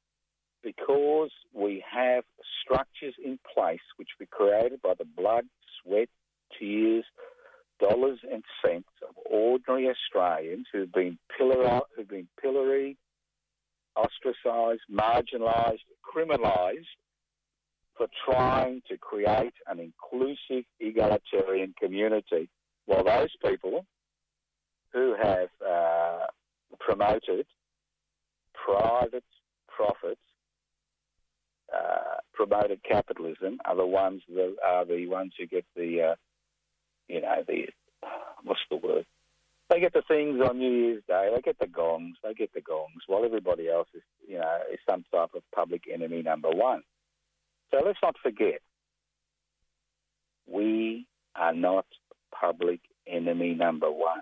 [0.63, 2.23] Because we have
[2.63, 5.45] structures in place which were created by the blood,
[5.83, 6.09] sweat,
[6.57, 7.05] tears,
[7.79, 12.97] dollars and cents of ordinary Australians who've been pillar, who've been pilloried,
[13.95, 16.85] ostracised, marginalised, criminalised
[17.97, 22.47] for trying to create an inclusive, egalitarian community,
[22.85, 23.85] while those people
[24.93, 26.25] who have uh,
[26.79, 27.45] promoted
[28.53, 29.23] private
[29.67, 30.21] profits,
[31.75, 36.15] uh, promoted capitalism, are the ones that are the ones who get the uh,
[37.07, 37.67] you know, the
[38.43, 39.05] what's the word?
[39.69, 41.29] They get the things on New Year's Day.
[41.33, 42.15] They get the gongs.
[42.23, 45.83] They get the gongs, while everybody else is, you know, is some type of public
[45.93, 46.83] enemy number one.
[47.71, 48.61] So let's not forget,
[50.49, 51.85] we are not
[52.31, 54.21] public enemy number one.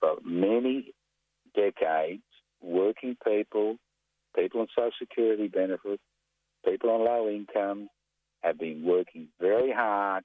[0.00, 0.92] For many
[1.54, 2.22] decades,
[2.60, 3.76] working people,
[4.34, 6.02] people on Social Security benefits,
[6.64, 7.88] people on low income
[8.40, 10.24] have been working very hard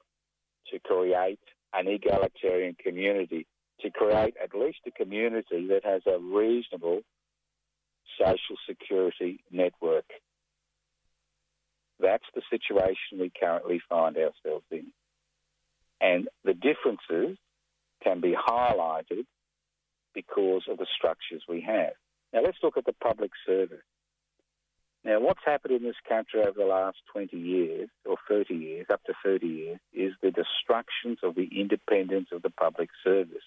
[0.71, 1.39] to create
[1.73, 3.45] an egalitarian community,
[3.81, 7.01] to create at least a community that has a reasonable
[8.19, 10.05] social security network.
[11.99, 14.87] That's the situation we currently find ourselves in.
[15.99, 17.37] And the differences
[18.03, 19.25] can be highlighted
[20.13, 21.93] because of the structures we have.
[22.33, 23.83] Now let's look at the public service.
[25.07, 29.01] Now, what's happened in this country over the last 20 years, or 30 years, up
[29.05, 33.37] to 30 years, is the destructions of the independence of the public service.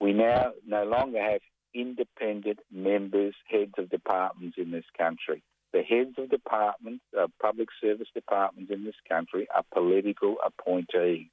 [0.00, 5.44] We now no longer have independent members, heads of departments in this country.
[5.72, 11.30] The heads of departments, uh, public service departments in this country are political appointees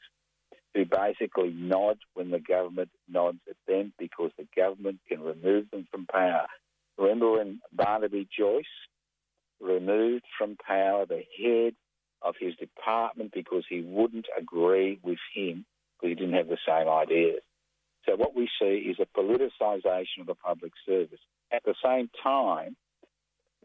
[0.75, 5.87] who basically nod when the government nods at them because the government can remove them
[5.89, 6.45] from power.
[6.99, 8.65] Remember when Barnaby Joyce
[9.59, 11.73] removed from power the head
[12.21, 16.87] of his department because he wouldn't agree with him because he didn't have the same
[16.87, 17.41] ideas.
[18.05, 21.19] So what we see is a politicisation of the public service.
[21.51, 22.75] At the same time,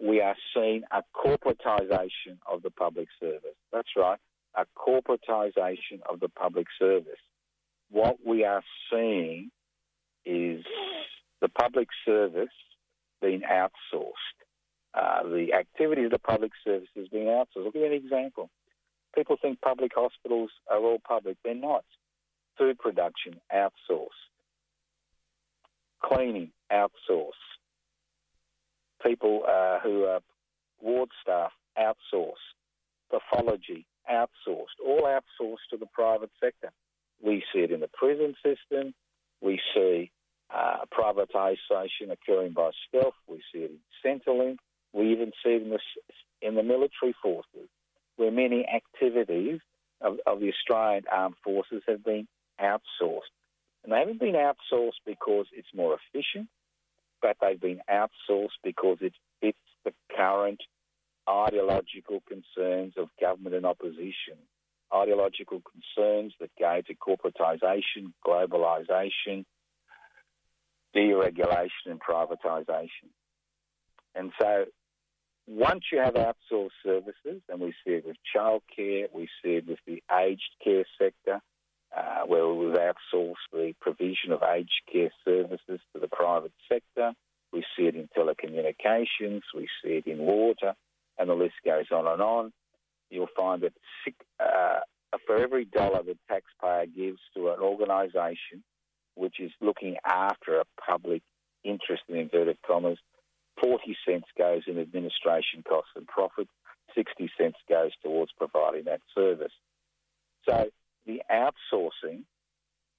[0.00, 3.56] we are seeing a corporatisation of the public service.
[3.72, 4.18] That's right,
[4.56, 7.20] a corporatisation of the public service.
[7.90, 9.50] What we are seeing
[10.24, 10.64] is
[11.40, 12.48] the public service
[13.20, 14.43] being outsourced.
[14.94, 17.64] Uh, the activities of the public service has been outsourced.
[17.64, 18.48] I'll give you an example.
[19.14, 21.36] People think public hospitals are all public.
[21.44, 21.84] They're not.
[22.58, 24.08] Food production, outsourced.
[26.02, 27.32] Cleaning, outsourced.
[29.04, 30.20] People uh, who are
[30.80, 32.54] ward staff, outsourced.
[33.10, 34.78] Pathology, outsourced.
[34.84, 36.70] All outsourced to the private sector.
[37.24, 38.94] We see it in the prison system.
[39.40, 40.10] We see
[40.54, 43.14] uh, privatisation occurring by stealth.
[43.26, 44.56] We see it in Centrelink.
[44.94, 45.78] We even see the,
[46.40, 47.68] in the military forces,
[48.16, 49.60] where many activities
[50.00, 52.28] of, of the Australian armed forces have been
[52.60, 53.34] outsourced.
[53.82, 56.48] And they haven't been outsourced because it's more efficient,
[57.20, 60.60] but they've been outsourced because it fits the current
[61.28, 64.38] ideological concerns of government and opposition.
[64.94, 69.44] Ideological concerns that go to corporatisation, globalisation,
[70.94, 73.10] deregulation, and privatisation.
[74.14, 74.66] And so
[75.46, 79.78] once you have outsourced services, and we see it with childcare, we see it with
[79.86, 81.40] the aged care sector,
[81.96, 87.12] uh, where we've outsourced the provision of aged care services to the private sector.
[87.52, 90.74] We see it in telecommunications, we see it in water,
[91.18, 92.52] and the list goes on and on.
[93.10, 93.72] You'll find that
[94.40, 94.80] uh,
[95.26, 98.64] for every dollar the taxpayer gives to an organisation
[99.14, 101.22] which is looking after a public
[101.62, 102.98] interest in inverted commas,
[103.60, 106.48] 40 cents goes in administration costs and profit,
[106.94, 109.52] 60 cents goes towards providing that service.
[110.48, 110.66] So
[111.06, 112.24] the outsourcing,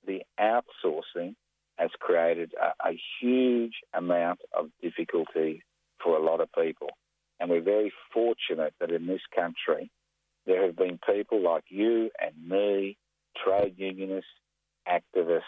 [0.06, 1.36] the outsourcing
[1.78, 5.62] has created a, a huge amount of difficulty
[6.04, 6.90] for a lot of people.
[7.40, 9.92] And we're very fortunate that in this country
[10.46, 12.98] there have been people like you and me,
[13.44, 14.30] trade unionists,
[14.88, 15.42] activists,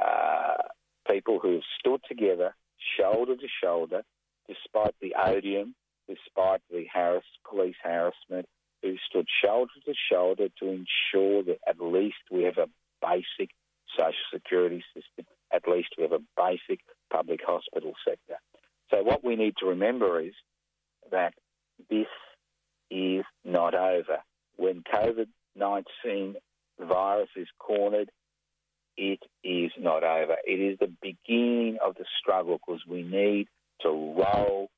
[0.00, 0.62] uh,
[1.10, 2.54] people who have stood together,
[2.98, 4.02] shoulder to shoulder,
[4.48, 5.74] despite the odium,
[6.08, 8.46] despite the harass, police harassment,
[8.82, 12.68] who stood shoulder to shoulder to ensure that at least we have a
[13.00, 13.50] basic
[13.96, 16.80] social security system, at least we have a basic
[17.10, 18.36] public hospital sector.
[18.90, 20.34] So what we need to remember is
[21.10, 21.34] that
[21.90, 22.06] this
[22.90, 24.18] is not over.
[24.56, 26.34] When COVID-19
[26.80, 28.10] virus is cornered,
[28.96, 30.36] it is not over.
[30.46, 33.48] It is the beginning of the struggle because we need
[33.82, 34.68] to roll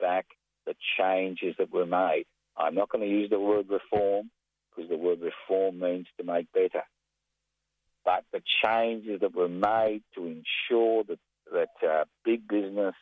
[0.00, 0.26] back
[0.66, 2.24] the changes that were made.
[2.56, 4.30] I'm not going to use the word reform
[4.70, 6.82] because the word reform means to make better.
[8.04, 11.18] But the changes that were made to ensure that,
[11.52, 12.94] that uh, big business,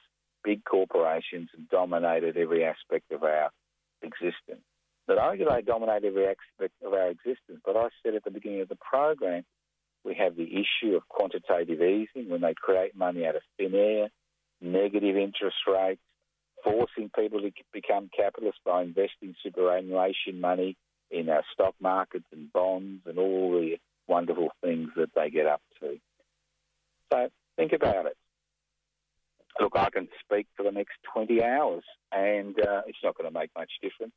[0.44, 3.50] big corporations dominated every aspect of our
[4.02, 4.62] existence.
[5.08, 8.30] Not only do they dominate every aspect of our existence, but I said at the
[8.30, 9.44] beginning of the program,
[10.04, 14.08] we have the issue of quantitative easing when they create money out of thin air,
[14.60, 16.00] negative interest rates,
[16.62, 20.76] forcing people to become capitalists by investing superannuation money
[21.10, 25.62] in our stock markets and bonds and all the wonderful things that they get up
[25.80, 25.98] to.
[27.12, 28.16] So think about it.
[29.58, 31.82] Look, I can speak for the next 20 hours
[32.12, 34.14] and uh, it's not going to make much difference.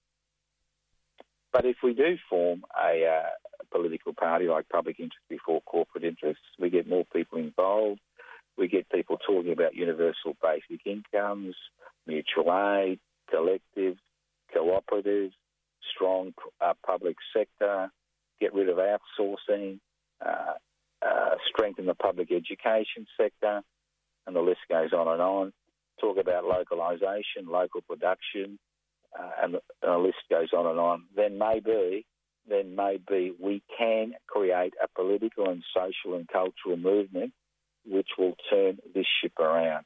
[1.52, 3.30] But if we do form a, uh,
[3.72, 8.00] political party like public interest before corporate interests, we get more people involved.
[8.58, 11.56] We get people talking about universal basic incomes,
[12.06, 13.00] mutual aid,
[13.34, 13.98] collectives,
[14.56, 15.32] cooperatives,
[15.96, 17.90] strong uh, public sector,
[18.40, 19.80] get rid of outsourcing,
[20.24, 20.54] uh,
[21.02, 23.62] uh, strengthen the public education sector,
[24.28, 25.54] and the list goes on and on.
[26.00, 28.60] Talk about localisation, local production,
[29.18, 31.04] uh, and, the, and the list goes on and on.
[31.16, 32.06] Then maybe,
[32.48, 37.34] then maybe we can create a political and social and cultural movement
[37.86, 39.86] which will turn this ship around.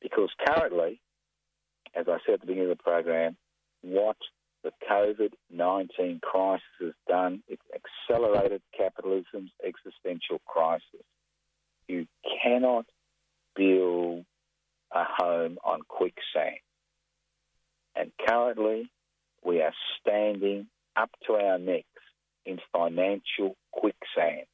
[0.00, 1.00] Because currently,
[1.94, 3.36] as I said at the beginning of the program,
[3.82, 4.16] what
[4.62, 11.04] the COVID 19 crisis has done, it's accelerated capitalism's existential crisis.
[11.88, 12.06] You
[12.42, 12.86] cannot
[13.56, 14.24] build
[14.92, 16.60] a home on quicksand.
[17.96, 18.90] And currently,
[19.44, 20.66] we are standing
[20.96, 21.86] up to our necks
[22.44, 24.46] in financial quicksand,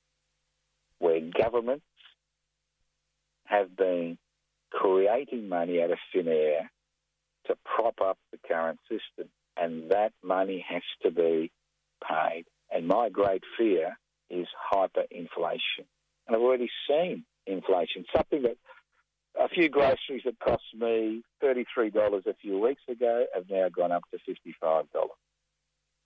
[0.99, 1.85] where governments
[3.47, 4.19] have been
[4.71, 6.71] creating money out of thin air
[7.47, 11.51] to prop up the current system, and that money has to be
[12.07, 12.45] paid.
[12.71, 13.97] And my great fear
[14.29, 15.87] is hyperinflation.
[16.27, 18.57] And I've already seen inflation, something that
[19.39, 24.03] a few groceries that cost me $33 a few weeks ago have now gone up
[24.11, 24.87] to $55.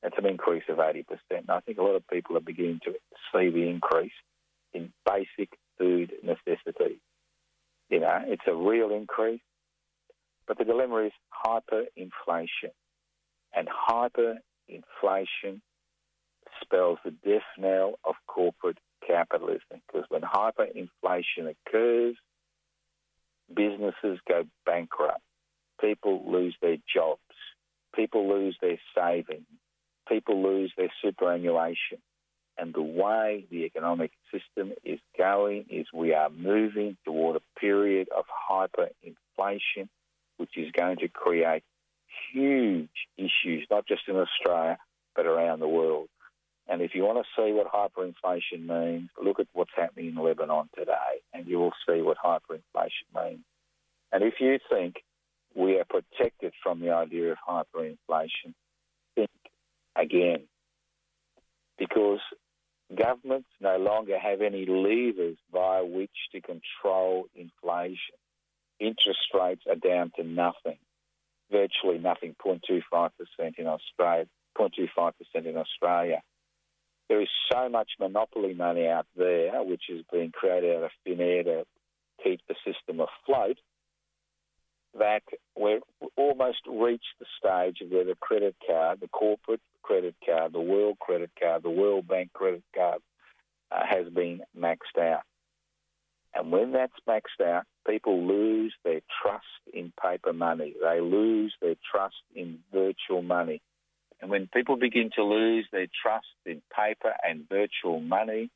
[0.02, 1.04] That's an increase of 80%.
[1.30, 2.92] And I think a lot of people are beginning to
[3.32, 4.12] see the increase
[4.72, 7.00] in basic food necessities.
[7.90, 9.40] You know, it's a real increase.
[10.46, 11.12] But the dilemma is
[11.46, 12.72] hyperinflation.
[13.54, 15.60] And hyperinflation
[16.62, 22.16] spells the death knell of corporate capitalism because when hyperinflation occurs,
[23.54, 25.22] businesses go bankrupt,
[25.80, 27.20] people lose their jobs,
[27.94, 29.46] people lose their savings,
[30.08, 31.98] people lose their superannuation.
[32.60, 38.08] And the way the economic system is going is we are moving toward a period
[38.14, 39.88] of hyperinflation,
[40.36, 41.62] which is going to create
[42.32, 44.76] huge issues, not just in Australia,
[45.16, 46.08] but around the world.
[46.68, 50.68] And if you want to see what hyperinflation means, look at what's happening in Lebanon
[50.76, 53.44] today, and you will see what hyperinflation means.
[54.12, 54.96] And if you think
[55.54, 58.52] we are protected from the idea of hyperinflation,
[59.14, 59.30] think
[59.96, 60.42] again.
[61.78, 62.20] Because
[62.94, 68.16] governments no longer have any levers by which to control inflation.
[68.78, 70.78] Interest rates are down to nothing,
[71.50, 73.10] virtually nothing, 0.25%
[73.58, 74.26] in Australia,
[74.58, 76.22] 0.25% in Australia.
[77.08, 81.20] There is so much monopoly money out there, which is being created out of thin
[81.20, 81.64] air to
[82.22, 83.58] keep the system afloat,
[84.98, 85.22] that
[85.56, 85.82] we've
[86.16, 91.30] almost reached the stage where the credit card, the corporate credit card, the world credit
[91.40, 93.00] card, the World Bank credit card
[93.70, 95.22] uh, has been maxed out.
[96.34, 100.74] And when that's maxed out, people lose their trust in paper money.
[100.80, 103.60] They lose their trust in virtual money.
[104.20, 108.50] And when people begin to lose their trust in paper and virtual money,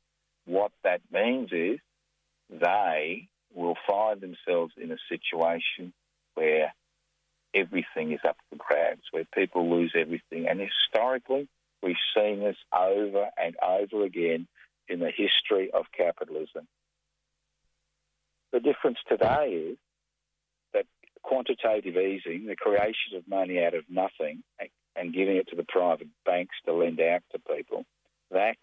[0.45, 1.79] what that means is
[2.49, 5.91] they will find themselves in a situation
[6.35, 6.73] where
[7.53, 10.47] everything is up for grabs, where people lose everything.
[10.47, 11.47] And historically,
[11.81, 14.47] we've seen this over and over again
[14.87, 16.67] in the history of capitalism.
[18.51, 19.77] The difference today is
[20.73, 20.85] that
[21.23, 24.43] quantitative easing, the creation of money out of nothing
[24.95, 27.85] and giving it to the private banks to lend out to people,
[28.31, 28.55] that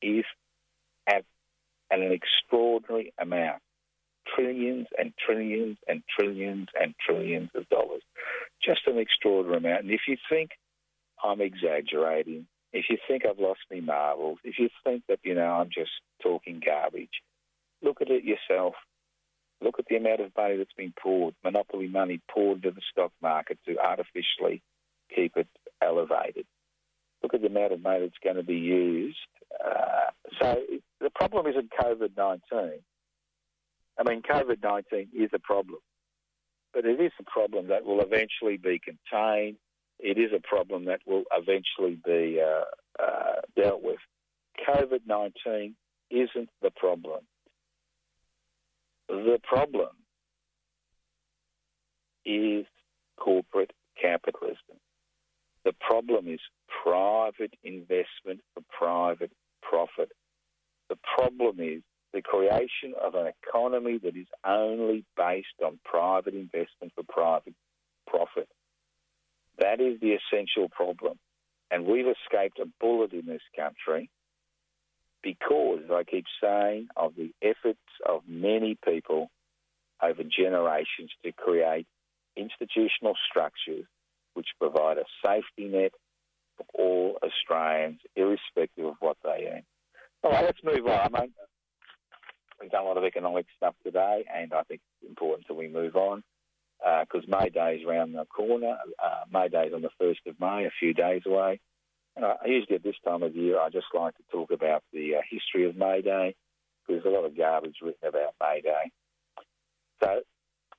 [0.00, 0.24] is
[1.06, 1.24] at,
[1.90, 3.60] at an extraordinary amount
[4.34, 8.02] trillions and trillions and trillions and trillions of dollars.
[8.64, 9.84] Just an extraordinary amount.
[9.84, 10.50] And if you think
[11.22, 15.46] I'm exaggerating, if you think I've lost me marbles, if you think that, you know,
[15.46, 15.90] I'm just
[16.22, 17.22] talking garbage,
[17.82, 18.74] look at it yourself.
[19.62, 23.12] Look at the amount of money that's been poured, monopoly money poured into the stock
[23.20, 24.62] market to artificially
[25.14, 25.48] keep it
[25.82, 26.46] elevated.
[27.22, 29.18] Look at the amount of money that's going to be used.
[29.62, 30.10] Uh,
[30.40, 30.62] so
[31.00, 32.80] the problem isn't COVID 19.
[34.00, 35.80] I mean, COVID 19 is a problem,
[36.72, 39.58] but it is a problem that will eventually be contained.
[39.98, 43.98] It is a problem that will eventually be uh, uh, dealt with.
[44.66, 45.76] COVID 19
[46.10, 47.20] isn't the problem.
[49.08, 49.90] The problem
[52.24, 52.64] is
[53.18, 54.78] corporate capitalism.
[55.64, 56.40] The problem is
[56.82, 59.32] private investment for private
[59.62, 60.10] profit.
[60.88, 61.82] The problem is
[62.12, 67.54] the creation of an economy that is only based on private investment for private
[68.06, 68.48] profit.
[69.58, 71.18] That is the essential problem.
[71.70, 74.10] And we've escaped a bullet in this country
[75.22, 79.30] because, as I keep saying, of the efforts of many people
[80.02, 81.86] over generations to create
[82.36, 83.84] institutional structures
[84.34, 85.92] which provide a safety net
[86.56, 89.62] for all Australians, irrespective of what they earn.
[90.22, 91.32] All right, let's move on.
[92.60, 95.68] We've done a lot of economic stuff today, and I think it's important that we
[95.68, 96.22] move on
[96.78, 98.76] because uh, May Day is around the corner.
[99.02, 101.60] Uh, May Day is on the 1st of May, a few days away.
[102.16, 105.16] And I, usually at this time of year, I just like to talk about the
[105.16, 106.34] uh, history of May Day
[106.86, 108.90] because there's a lot of garbage written about May Day.
[110.02, 110.20] So,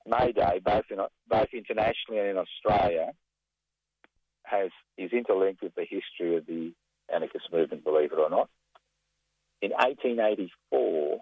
[0.06, 3.12] May Day, both, in, both internationally and in Australia,
[4.44, 6.74] has is interlinked with the history of the
[7.14, 8.50] anarchist movement, believe it or not.
[9.62, 11.20] In 1884,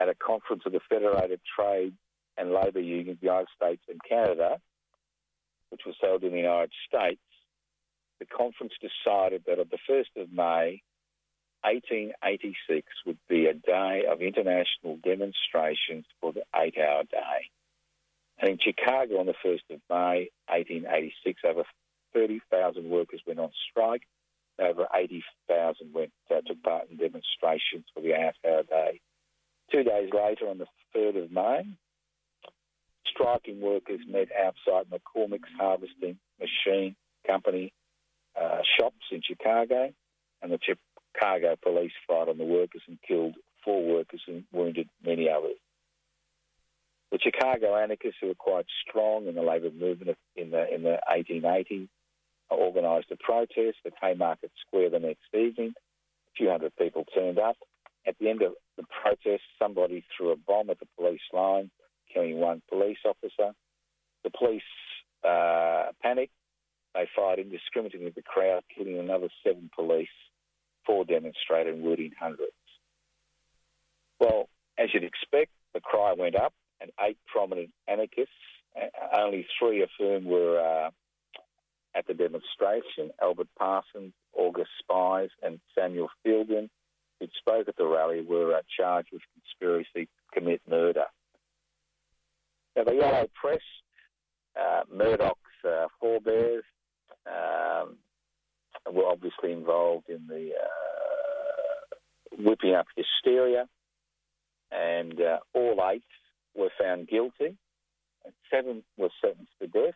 [0.00, 1.94] at a conference of the Federated Trade
[2.36, 4.58] and Labour Unions, the United States and Canada,
[5.70, 7.20] which was held in the United States,
[8.20, 10.82] the conference decided that on the 1st of May,
[11.62, 17.50] 1886 would be a day of international demonstrations for the eight hour day.
[18.38, 21.64] And in Chicago on the 1st of May, 1886, over
[22.12, 24.02] 30,000 workers went on strike.
[24.58, 29.00] Over 80,000 went uh, took part in demonstrations for the eight hour day.
[29.72, 31.64] Two days later, on the 3rd of May,
[33.06, 36.96] striking workers met outside McCormick's Harvesting Machine
[37.26, 37.72] Company
[38.40, 39.92] uh, shops in Chicago,
[40.42, 43.34] and the Chicago police fired on the workers and killed
[43.64, 45.56] four workers and wounded many others.
[47.10, 50.98] The Chicago anarchists, who were quite strong in the labour movement in the in the
[51.08, 51.88] 1880s,
[52.50, 55.74] organised a protest at Haymarket Square the next evening.
[55.76, 57.56] A few hundred people turned up.
[58.06, 61.70] At the end of the protest, somebody threw a bomb at the police line,
[62.12, 63.52] killing one police officer.
[64.24, 64.62] The police
[65.26, 66.32] uh, panicked.
[66.94, 70.06] They fired indiscriminately at the crowd, killing another seven police,
[70.86, 72.52] four demonstrators, and wounding hundreds.
[74.20, 74.48] Well,
[74.78, 78.32] as you'd expect, the cry went up, and eight prominent anarchists,
[79.16, 80.90] only three of whom were uh,
[81.96, 86.68] at the demonstration Albert Parsons, August Spies, and Samuel Fielden,
[87.38, 91.04] spoke at the rally, were uh, charged with conspiracy to commit murder.
[92.76, 93.60] Now, the Yellow Press,
[94.60, 96.64] uh, Murdoch's uh, forebears,
[97.26, 97.96] um,
[98.92, 101.96] were obviously involved in the uh,
[102.38, 103.66] whipping up hysteria,
[104.70, 106.02] and uh, all eight
[106.54, 107.56] were found guilty.
[108.50, 109.94] Seven were sentenced to death,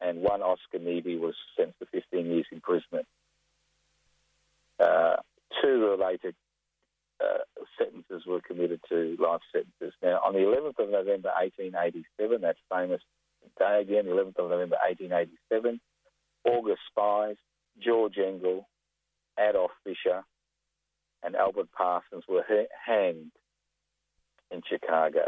[0.00, 3.06] and one Oscar Neebe was sentenced to 15 years imprisonment.
[4.80, 5.16] Uh,
[5.60, 6.34] two related
[7.20, 7.38] uh,
[7.78, 9.94] sentences were committed to life sentences.
[10.02, 13.00] Now, on the 11th of November 1887, that famous
[13.58, 15.80] day again, 11th of November 1887,
[16.44, 17.36] August Spies,
[17.82, 18.68] George Engel,
[19.38, 20.22] Adolf Fischer,
[21.22, 23.32] and Albert Parsons were ha- hanged
[24.50, 25.26] in Chicago.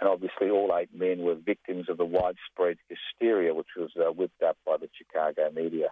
[0.00, 4.42] And obviously, all eight men were victims of the widespread hysteria which was uh, whipped
[4.42, 5.88] up by the Chicago media.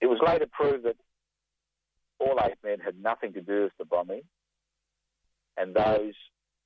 [0.00, 0.96] It was later proved that
[2.18, 4.22] all eight men had nothing to do with the bombing,
[5.56, 6.14] and those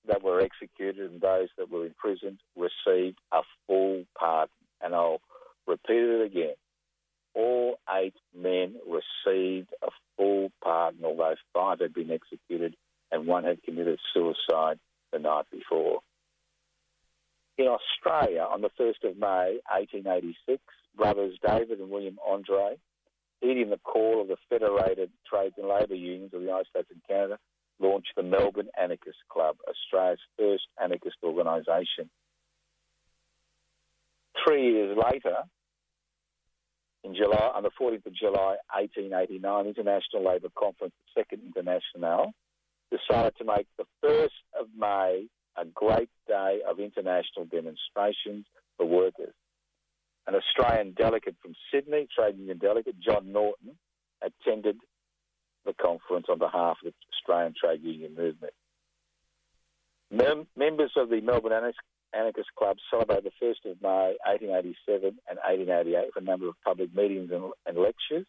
[0.07, 4.55] that were executed and those that were imprisoned received a full pardon.
[4.81, 5.21] And I'll
[5.67, 6.55] repeat it again.
[7.35, 12.77] All eight men received a full pardon, although five had been executed
[13.13, 14.79] and one had committed suicide
[15.13, 16.01] the night before.
[17.59, 20.63] In Australia, on the 1st of May 1886,
[20.97, 22.79] brothers David and William Andrade,
[23.41, 27.03] heeding the call of the Federated Trades and Labour Unions of the United States and
[27.09, 27.39] Canada,
[27.81, 32.11] launched the Melbourne Anarchist Club, Australia's first anarchist organisation.
[34.45, 35.37] Three years later,
[37.03, 42.33] in July, on the 14th of July 1889, International Labour Conference, the Second International,
[42.91, 45.27] decided to make the 1st of May
[45.57, 48.45] a great day of international demonstrations
[48.77, 49.35] for workers.
[50.27, 53.77] An Australian delegate from Sydney, trade union delegate, John Norton,
[54.23, 54.77] attended
[55.65, 58.53] the conference on behalf of the Australian trade union movement.
[60.11, 61.73] Mem- members of the Melbourne
[62.13, 66.95] Anarchist Club celebrated the 1st of May 1887 and 1888 with a number of public
[66.95, 68.27] meetings and, and lectures.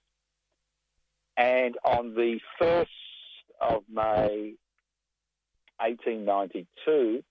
[1.37, 2.87] And on the 1st
[3.61, 4.55] of May
[5.79, 7.23] 1892,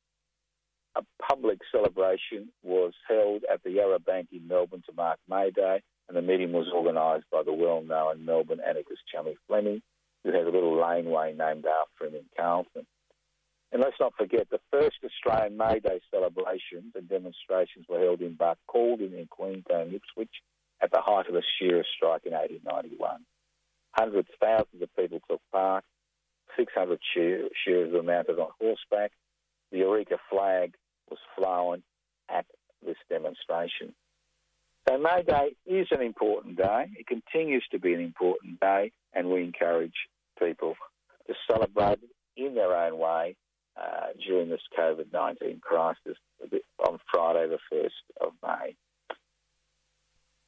[0.97, 5.83] a public celebration was held at the Yarra Bank in Melbourne to mark May Day,
[6.09, 9.83] and the meeting was organised by the well-known Melbourne anarchist Chummy Fleming,
[10.25, 12.87] who has a little laneway named after him in Carlton.
[13.73, 18.35] And let's not forget, the first Australian May Day celebrations and demonstrations were held in
[18.35, 20.43] Buck Calden in Queensland, Ipswich,
[20.83, 23.21] at the height of the shearer strike in 1891.
[23.93, 25.85] Hundreds, thousands of people took part,
[26.57, 29.13] 600 shearers were mounted on horseback.
[29.73, 30.75] The Eureka flag
[31.09, 31.83] was flown
[32.29, 32.47] at
[32.85, 33.95] this demonstration.
[34.89, 36.87] So May Day is an important day.
[36.97, 39.95] It continues to be an important day, and we encourage
[40.39, 40.75] people
[41.27, 42.01] to celebrate
[42.37, 43.37] in their own way
[43.81, 46.17] uh, during this COVID 19 crisis
[46.87, 48.75] on Friday, the 1st of May.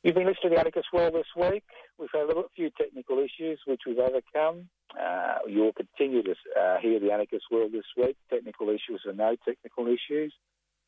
[0.03, 1.62] You've been listening to the Anarchist World this week.
[1.96, 4.68] We've had a few technical issues which we've overcome.
[5.00, 8.16] Uh, you'll continue to uh, hear the Anarchist World this week.
[8.28, 10.34] Technical issues or no technical issues,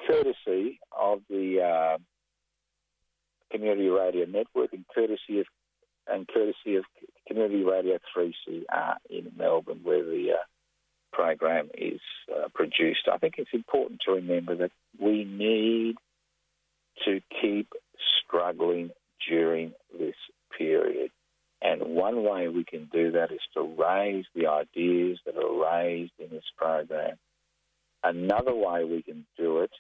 [0.05, 1.99] courtesy of the uh,
[3.53, 5.47] Community Radio Network and courtesy of
[6.09, 6.85] and courtesy of
[7.29, 10.43] Community Radio 3CR in Melbourne, where the uh,
[11.13, 12.01] program is
[12.35, 13.09] uh, produced.
[13.11, 15.95] I think it's important to remember that we need
[17.05, 17.73] to keep
[18.27, 18.91] struggling
[19.29, 20.17] during this
[20.57, 21.11] period.
[21.63, 26.13] And one way we can do that is to raise the ideas that are raised
[26.19, 27.17] in this program.
[28.03, 29.71] Another way we can do it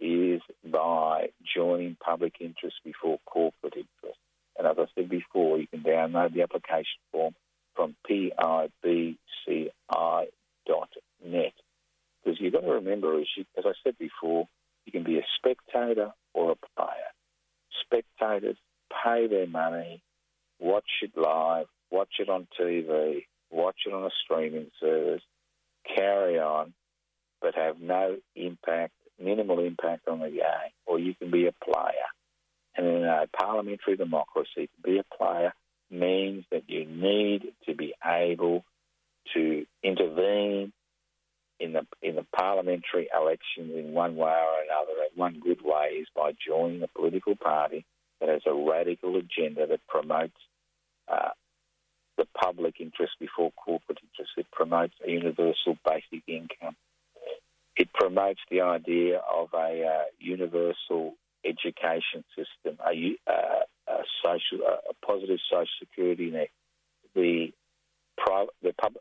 [0.00, 4.18] is by joining public interest before corporate interest.
[4.58, 7.34] And as I said before, you can download the application form
[7.76, 9.16] from pibci.net.
[12.24, 14.48] Because you've got to remember, as, you, as I said before,
[14.84, 17.12] you can be a spectator or a player.
[17.84, 18.56] Spectators
[19.04, 20.02] pay their money,
[20.58, 25.22] watch it live, watch it on TV, watch it on a streaming service,
[25.96, 26.72] carry on.
[27.40, 32.08] but have no impact, minimal impact on the game, or you can be a player.
[32.76, 35.52] And in a parliamentary democracy, to be a player
[35.90, 38.64] means that you need to be able
[39.34, 40.72] to intervene
[41.60, 45.02] in the in the parliamentary elections in one way or another.
[45.08, 47.84] And one good way is by joining a political party
[48.20, 50.36] that has a radical agenda that promotes
[51.08, 51.30] uh,
[52.16, 54.32] the public interest before corporate interest.
[54.36, 56.76] It promotes a universal basic income.
[57.76, 61.14] It promotes the idea of a uh, universal
[61.44, 66.48] education system, a, uh, a social, a positive social security net,
[67.14, 67.52] the
[68.62, 68.94] the pub,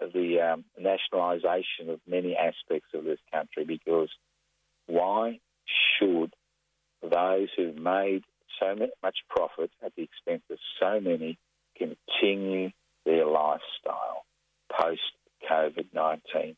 [0.00, 3.64] the um, nationalisation of many aspects of this country.
[3.64, 4.08] Because
[4.86, 5.38] why
[5.98, 6.34] should
[7.02, 8.24] those who've made
[8.60, 11.38] so much profit at the expense of so many
[11.76, 12.70] continue
[13.04, 14.24] their lifestyle
[14.70, 15.00] post
[15.50, 16.56] COVID 19.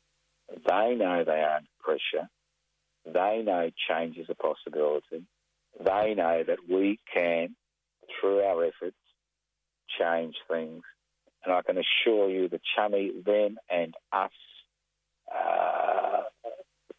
[0.67, 2.29] They know they are under pressure.
[3.07, 5.25] They know change is a possibility.
[5.79, 7.55] They know that we can,
[8.21, 8.97] through our efforts,
[9.99, 10.83] change things.
[11.45, 14.31] And I can assure you the chummy, them and us
[15.35, 16.23] uh,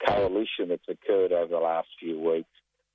[0.07, 2.49] coalition that's occurred over the last few weeks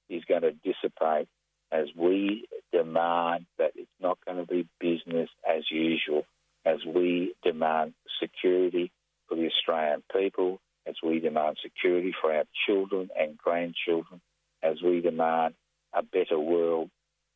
[0.08, 1.28] is going to dissipate
[1.72, 6.24] as we demand that it's not going to be business as usual,
[6.64, 8.90] as we demand security
[9.28, 14.20] for the Australian people, as we demand security for our children and grandchildren,
[14.62, 15.54] as we demand
[15.94, 16.90] a better world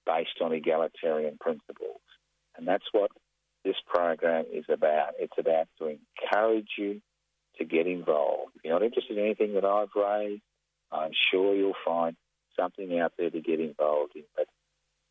[0.06, 2.00] based on egalitarian principles.
[2.56, 3.10] And that's what
[3.64, 5.14] this program is about.
[5.18, 7.00] It's about to encourage you
[7.58, 8.52] to get involved.
[8.56, 10.42] If you're not interested in anything that I've raised,
[10.92, 12.16] I'm sure you'll find
[12.58, 14.22] something out there to get involved in.
[14.36, 14.46] But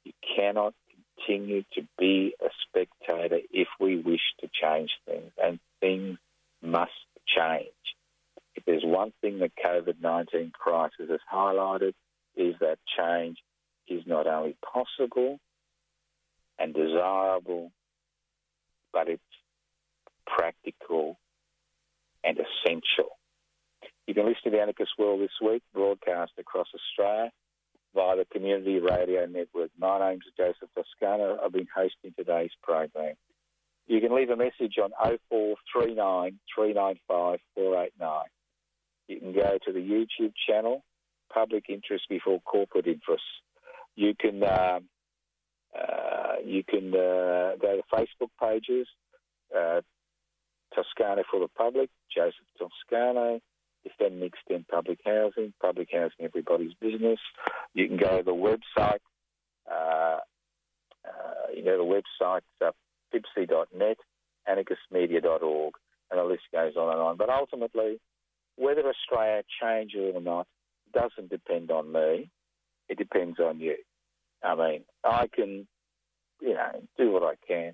[0.03, 0.73] you cannot
[1.25, 6.17] continue to be a spectator if we wish to change things, and things
[6.61, 6.91] must
[7.27, 7.69] change.
[8.55, 11.93] If there's one thing the COVID 19 crisis has highlighted,
[12.35, 13.37] is that change
[13.87, 15.39] is not only possible
[16.59, 17.71] and desirable,
[18.91, 19.21] but it's
[20.25, 21.17] practical
[22.23, 23.17] and essential.
[24.07, 27.31] You can listen to the Anarchist World this week, broadcast across Australia
[27.95, 29.69] via the Community Radio Network.
[29.79, 31.37] My name's Joseph Toscano.
[31.41, 33.15] I've been hosting today's program.
[33.87, 34.91] You can leave a message on
[35.29, 38.23] 0439 395 489.
[39.07, 40.83] You can go to the YouTube channel,
[41.33, 43.25] Public Interest Before Corporate Interests.
[43.95, 44.79] You can uh,
[45.79, 48.85] uh, you can uh, go to Facebook pages,
[49.57, 49.79] uh,
[50.75, 53.39] Toscano for the Public, Joseph Toscano,
[53.83, 57.19] Defend in Public Housing, Public Housing Everybody's Business.
[57.73, 58.99] You can go to the website,
[59.69, 60.19] uh,
[61.05, 62.71] uh, you know, the website, uh,
[63.13, 63.97] pibci.net,
[64.49, 65.73] anarchistmedia.org,
[66.11, 67.17] and the list goes on and on.
[67.17, 67.99] But ultimately,
[68.55, 70.47] whether Australia changes or not
[70.93, 72.29] doesn't depend on me.
[72.87, 73.75] It depends on you.
[74.43, 75.67] I mean, I can,
[76.41, 77.73] you know, do what I can,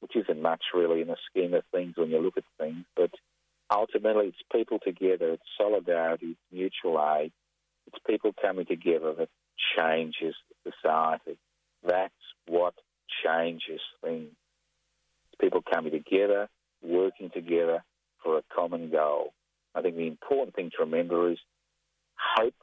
[0.00, 3.10] which isn't much really in the scheme of things when you look at things, but
[3.70, 7.32] ultimately it's people together, it's solidarity, it's mutual aid,
[7.86, 9.28] it's people coming together that
[9.76, 11.38] changes society.
[11.84, 12.12] That's
[12.46, 12.74] what
[13.24, 14.30] changes things.
[15.26, 16.48] It's people coming together,
[16.82, 17.84] working together
[18.22, 19.32] for a common goal.
[19.74, 21.38] I think the important thing to remember is
[22.36, 22.54] hope,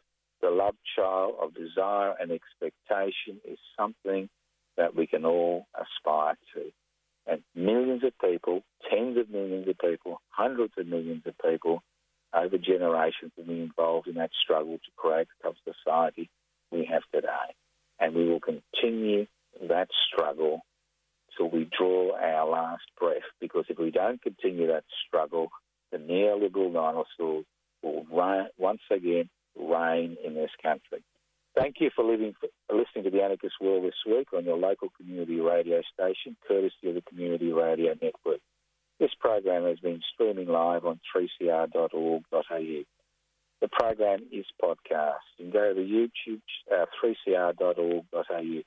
[0.42, 4.30] the love child of desire and expectation, is something
[4.78, 6.72] that we can all aspire to.
[7.26, 11.82] And millions of people, tens of millions of people, hundreds of millions of people
[12.34, 16.30] over generations have been involved in that struggle to create the of society
[16.72, 17.28] we have today.
[18.00, 19.28] And we will continue
[19.70, 20.62] that struggle
[21.38, 23.22] till we draw our last breath.
[23.40, 25.50] Because if we don't continue that struggle,
[25.92, 27.46] the neoliberal dinosaurs
[27.82, 28.06] will
[28.58, 31.04] once again reign in this country.
[31.56, 34.90] Thank you for, living, for listening to the Anarchist World this week on your local
[34.98, 38.40] community radio station, courtesy of the Community Radio Network.
[39.00, 42.84] This program has been streaming live on 3cr.org.au.
[43.62, 45.24] The program is podcast.
[45.38, 46.42] You can go to the YouTube,
[46.72, 48.62] uh, 3cr.org.au.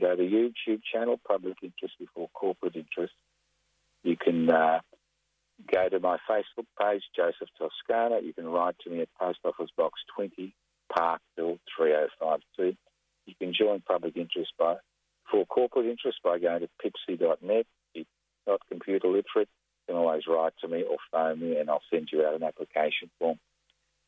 [0.00, 3.12] Go to YouTube channel, Public Interest Before Corporate Interest.
[4.02, 4.80] You can uh,
[5.72, 8.18] go to my Facebook page, Joseph Toscano.
[8.18, 10.54] You can write to me at Post Office Box 20,
[10.94, 12.76] Parkville 3052.
[13.26, 14.76] You can join public interest by
[15.30, 17.66] for corporate interest by going to pibci.net.
[17.94, 18.06] If
[18.46, 22.08] not computer literate, you can always write to me or phone me and I'll send
[22.12, 23.38] you out an application form.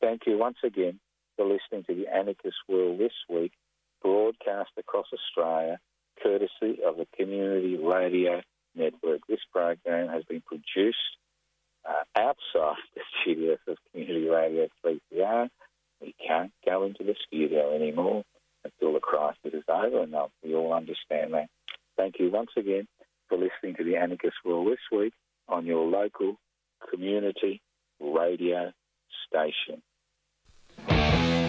[0.01, 0.99] Thank you once again
[1.35, 3.53] for listening to the Anarchist World this week,
[4.01, 5.79] broadcast across Australia,
[6.21, 8.41] courtesy of the Community Radio
[8.75, 9.21] Network.
[9.27, 10.97] This program has been produced
[11.87, 15.49] uh, outside the studios of Community Radio 3CR.
[16.01, 18.23] We can't go into the studio anymore
[18.63, 21.47] until the crisis is over, and we all understand that.
[21.97, 22.87] Thank you once again
[23.29, 25.13] for listening to the Anarchist World this week
[25.47, 26.37] on your local
[26.89, 27.61] community
[27.99, 28.71] radio
[29.27, 29.81] station.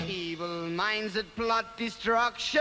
[0.09, 2.61] Evil minds that plot destruction.